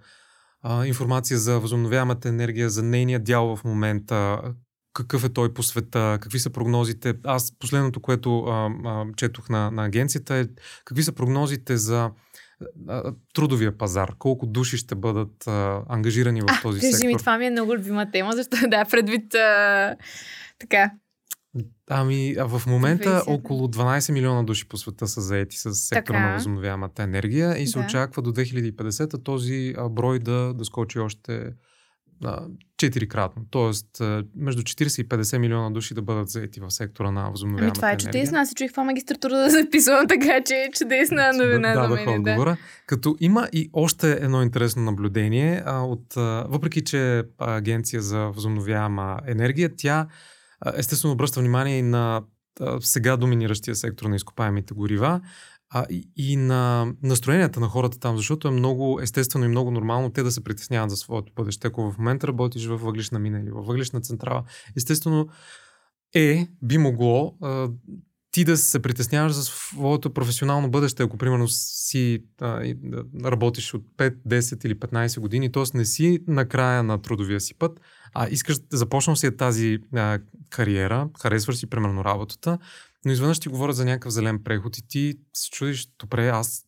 [0.62, 4.42] а, информация за възобновяемата енергия, за нейния дял в момента,
[4.94, 7.14] какъв е той по света, какви са прогнозите.
[7.24, 10.46] Аз последното, което а, а, четох на, на агенцията е
[10.86, 12.12] какви са прогнозите за
[13.34, 14.16] трудовия пазар?
[14.20, 17.08] Колко души ще бъдат а, ангажирани в този а, кажи сектор?
[17.08, 19.96] ми, това ми е много любима тема, защото да, предвид а,
[20.60, 20.92] така.
[21.90, 23.24] Ами, в момента 20.
[23.28, 26.28] около 12 милиона души по света са заети с сектора така.
[26.28, 27.86] на възобновяемата енергия и се да.
[27.86, 31.54] очаква до 2050 този брой да, да скочи още
[32.78, 33.46] четирикратно.
[33.52, 33.88] Тоест,
[34.36, 37.92] между 40 и 50 милиона души да бъдат заети в сектора на възобновяемата ами, това
[37.92, 38.38] е чудесно.
[38.38, 42.10] Аз се чуих това магистратура да записвам, така че е чудесна новина да, за мен.
[42.10, 42.52] Отговора.
[42.52, 42.58] Да.
[42.88, 45.64] Като има и още едно интересно наблюдение.
[45.66, 50.08] А, от, а, въпреки, че агенция за възобновяема енергия, тя
[50.76, 52.22] естествено обръща внимание и на
[52.80, 55.22] сега доминиращия сектор на изкопаемите горива
[55.70, 60.10] а, и, и на настроенията на хората там, защото е много естествено и много нормално
[60.10, 61.68] те да се притесняват за своето бъдеще.
[61.68, 64.44] Ако в момента работиш в въглишна мина или в въглишна централа,
[64.78, 65.28] естествено
[66.16, 67.70] е, би могло а,
[68.32, 72.74] ти да се притесняваш за своето професионално бъдеще, ако примерно си а,
[73.24, 75.78] работиш от 5, 10 или 15 години, т.е.
[75.78, 77.82] не си на края на трудовия си път,
[78.14, 82.58] а искаш започнал си тази а, кариера, харесваш си примерно работата,
[83.06, 86.66] но изведнъж ти говорят за някакъв зелен преход и ти се чудиш, добре, аз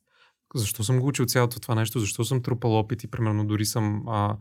[0.55, 4.07] защо съм го учил цялото това нещо, защо съм трупал опит и примерно дори съм
[4.07, 4.37] а,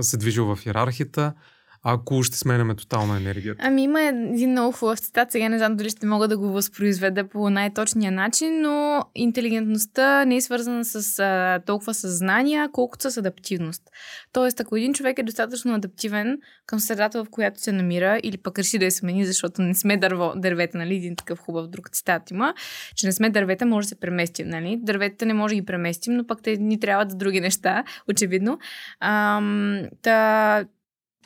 [0.00, 1.34] се движил в иерархията,
[1.82, 3.62] ако ще сменяме тотално енергията?
[3.64, 7.28] Ами има един много хубав цитат, сега не знам дали ще мога да го възпроизведа
[7.28, 13.82] по най-точния начин, но интелигентността не е свързана с а, толкова съзнание, колкото с адаптивност.
[14.32, 18.58] Тоест, ако един човек е достатъчно адаптивен към средата, в която се намира, или пък
[18.58, 20.94] реши да я смени, защото не сме дърво, дървета, нали?
[20.94, 22.54] Един такъв хубав друг цитат има,
[22.96, 24.78] че не сме дървета, може да се преместим, нали?
[24.82, 28.58] Дърветата не може да ги преместим, но пък те ни трябват за други неща, очевидно.
[29.00, 30.64] Ам, та,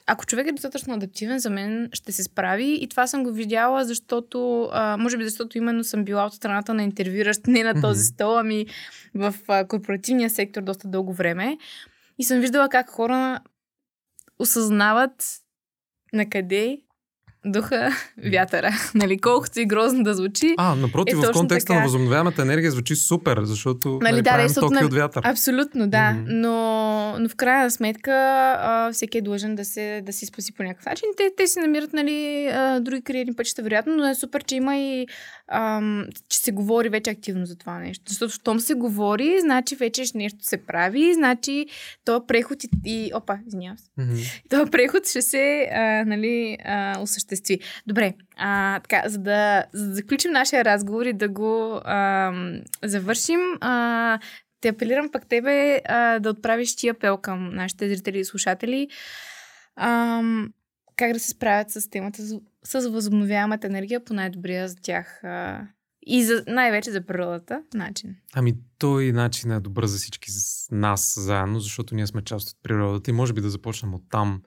[0.06, 2.78] ако човек е достатъчно адаптивен, за мен ще се справи.
[2.80, 6.74] И това съм го видяла, защото, а, може би защото именно съм била от страната
[6.74, 8.66] на интервюиращ, не на този стол, ами
[9.14, 11.58] в а, корпоративния сектор доста дълго време.
[12.18, 13.40] И съм виждала как хора
[14.38, 15.40] осъзнават
[16.12, 16.78] на къде
[17.44, 17.90] духа
[18.32, 18.70] вятъра.
[18.94, 20.54] Нали, колкото и грозно да звучи.
[20.58, 21.78] А, напротив, е в контекста така.
[21.78, 24.86] на възобновяемата енергия звучи супер, защото нали, да, правим токи на...
[24.86, 25.22] от вятър.
[25.24, 25.96] Абсолютно, да.
[25.96, 26.24] Mm-hmm.
[26.26, 28.12] Но, но в крайна сметка
[28.58, 31.08] а, всеки е длъжен да, се, да си спаси по някакъв начин.
[31.16, 34.76] Те, те си намират нали, а, други кариерни пътища, вероятно, но е супер, че има
[34.76, 35.06] и
[35.48, 38.04] ам, че се говори вече активно за това нещо.
[38.08, 41.66] Защото щом се говори, значи вече нещо се прави, значи
[42.04, 42.68] то преход и...
[42.84, 43.84] и опа, извинявам се.
[43.98, 44.42] Mm-hmm.
[44.50, 47.33] То преход ще се а, нали, а, осъществи.
[47.86, 52.32] Добре, а, така, за да, за да заключим нашия разговор и да го а,
[52.82, 54.18] завършим, а,
[54.60, 58.88] те апелирам пък тебе а, да отправиш ти апел към нашите зрители и слушатели.
[59.76, 60.22] А,
[60.96, 62.22] как да се справят с темата
[62.64, 65.66] с възобновяемата енергия по най-добрия за тях а,
[66.06, 68.16] и за, най-вече за природата начин.
[68.34, 70.30] Ами той начин е добър за всички
[70.70, 74.42] нас заедно, защото ние сме част от природата и може би да започнем от там.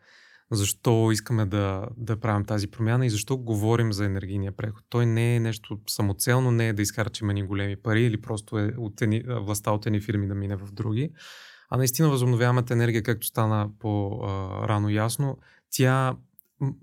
[0.52, 4.84] Защо искаме да, да правим тази промяна и защо говорим за енергийния преход.
[4.90, 8.74] Той не е нещо самоцелно, не е да изхарчим ни големи пари или просто е
[8.78, 11.10] от ени, властта от едни фирми да мине в други.
[11.70, 15.38] А наистина възобновяемата енергия, както стана по-рано ясно,
[15.72, 16.16] тя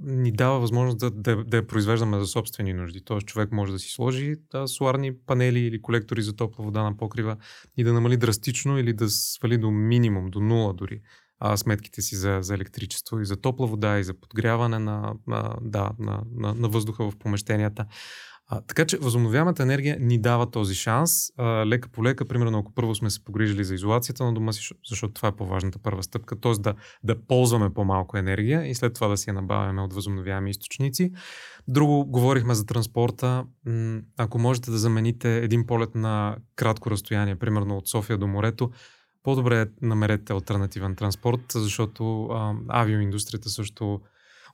[0.01, 3.05] ни дава възможност да, да, да я произвеждаме за собствени нужди.
[3.05, 6.97] Тоест човек може да си сложи да, соларни панели или колектори за топла вода на
[6.97, 7.37] покрива
[7.77, 11.01] и да намали драстично или да свали до минимум, до нула дори
[11.47, 15.55] а, сметките си за, за електричество и за топла вода и за подгряване на, на,
[15.61, 17.87] да, на, на, на въздуха в помещенията.
[18.47, 21.11] А, така че възобновяемата енергия ни дава този шанс.
[21.39, 24.75] А, лека по лека, примерно ако първо сме се погрижили за изолацията на дома си,
[24.89, 26.53] защото това е по-важната първа стъпка, т.е.
[26.53, 31.13] Да, да ползваме по-малко енергия и след това да си я набавяме от възобновяеми източници.
[31.69, 33.45] Друго, говорихме за транспорта.
[34.17, 38.71] Ако можете да замените един полет на кратко разстояние, примерно от София до морето,
[39.25, 44.01] по-добре намерете альтернативен транспорт, защото а, авиоиндустрията също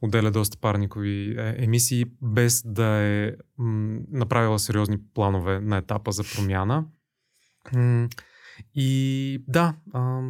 [0.02, 6.22] отделя доста парникови е, емисии, без да е м, направила сериозни планове на етапа за
[6.36, 6.84] промяна.
[8.74, 10.20] И да, а,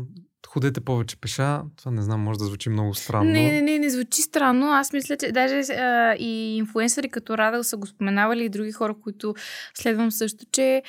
[0.46, 1.62] ходете повече пеша.
[1.76, 3.30] Това не знам, може да звучи много странно.
[3.30, 4.66] Не, не, не, не звучи странно.
[4.66, 8.94] Аз мисля, че даже а, и инфуенсъри като Радъл са го споменавали и други хора,
[9.02, 9.34] които
[9.74, 10.82] следвам също, че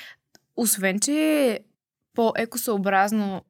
[0.55, 1.59] освен, че
[2.15, 3.41] по-екосъобразно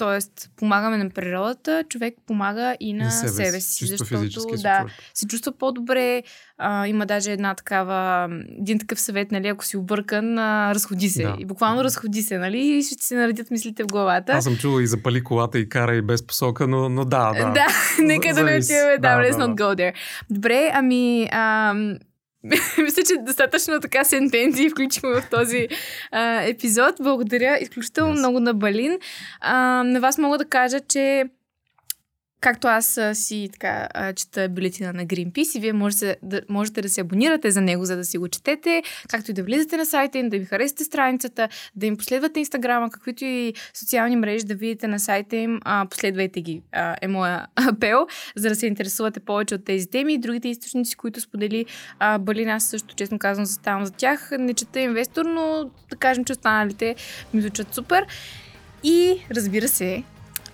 [0.00, 3.86] Тоест, помагаме на природата, човек помага и на, на себе, себе си.
[3.86, 4.92] Защото да, човек.
[5.14, 6.22] се чувства по-добре.
[6.58, 8.28] А, има даже една такава,
[8.60, 11.22] един такъв съвет, нали, ако си объркан, а, разходи се.
[11.22, 11.36] Да.
[11.38, 14.32] И буквално разходи се, нали, и ще ти се наредят мислите в главата.
[14.32, 17.52] Аз съм чувал и запали колата и кара и без посока, но, но да, да.
[17.54, 17.66] Да,
[18.02, 19.92] нека да не отиваме, да, let's да, not go there.
[20.30, 21.96] Добре, ами, ам,
[22.78, 25.68] Мисля, че достатъчно така сентенции включихме в този
[26.10, 26.94] а, епизод.
[27.00, 28.18] Благодаря изключително yes.
[28.18, 28.98] много на Балин.
[29.40, 31.24] А, на вас мога да кажа, че
[32.40, 37.00] Както аз си така чета бюлетина на Greenpeace и вие можете да, можете да се
[37.00, 40.28] абонирате за него, за да си го четете, както и да влизате на сайта им,
[40.28, 45.00] да ви харесате страницата, да им последвате инстаграма, каквито и социални мрежи да видите на
[45.00, 49.64] сайта им, а, последвайте ги, а, е моя апел, за да се интересувате повече от
[49.64, 51.66] тези теми и другите източници, които сподели
[51.98, 52.48] а, Балин.
[52.48, 54.30] Аз също, честно казвам, заставам за тях.
[54.38, 56.94] Не чета инвестор, но да кажем, че останалите
[57.34, 58.06] ми звучат супер.
[58.84, 60.02] И разбира се,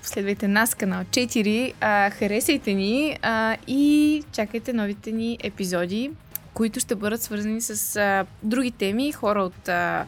[0.07, 6.11] последвайте нас, канал 4, а, харесайте ни а, и чакайте новите ни епизоди,
[6.55, 10.05] които ще бъдат свързани с а, други теми, хора от а,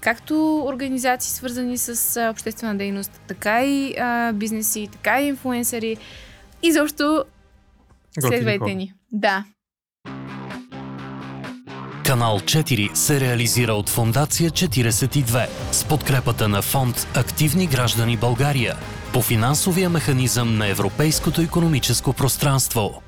[0.00, 5.96] както организации свързани с а, обществена дейност, така и а, бизнеси, така и инфуенсъри.
[6.62, 7.24] И защо
[8.20, 8.92] следвайте ни.
[9.12, 9.44] Да.
[12.04, 18.76] Канал 4 се реализира от Фондация 42 с подкрепата на фонд Активни граждани България
[19.16, 23.02] по финансовия механизъм на Европейското економическо пространство.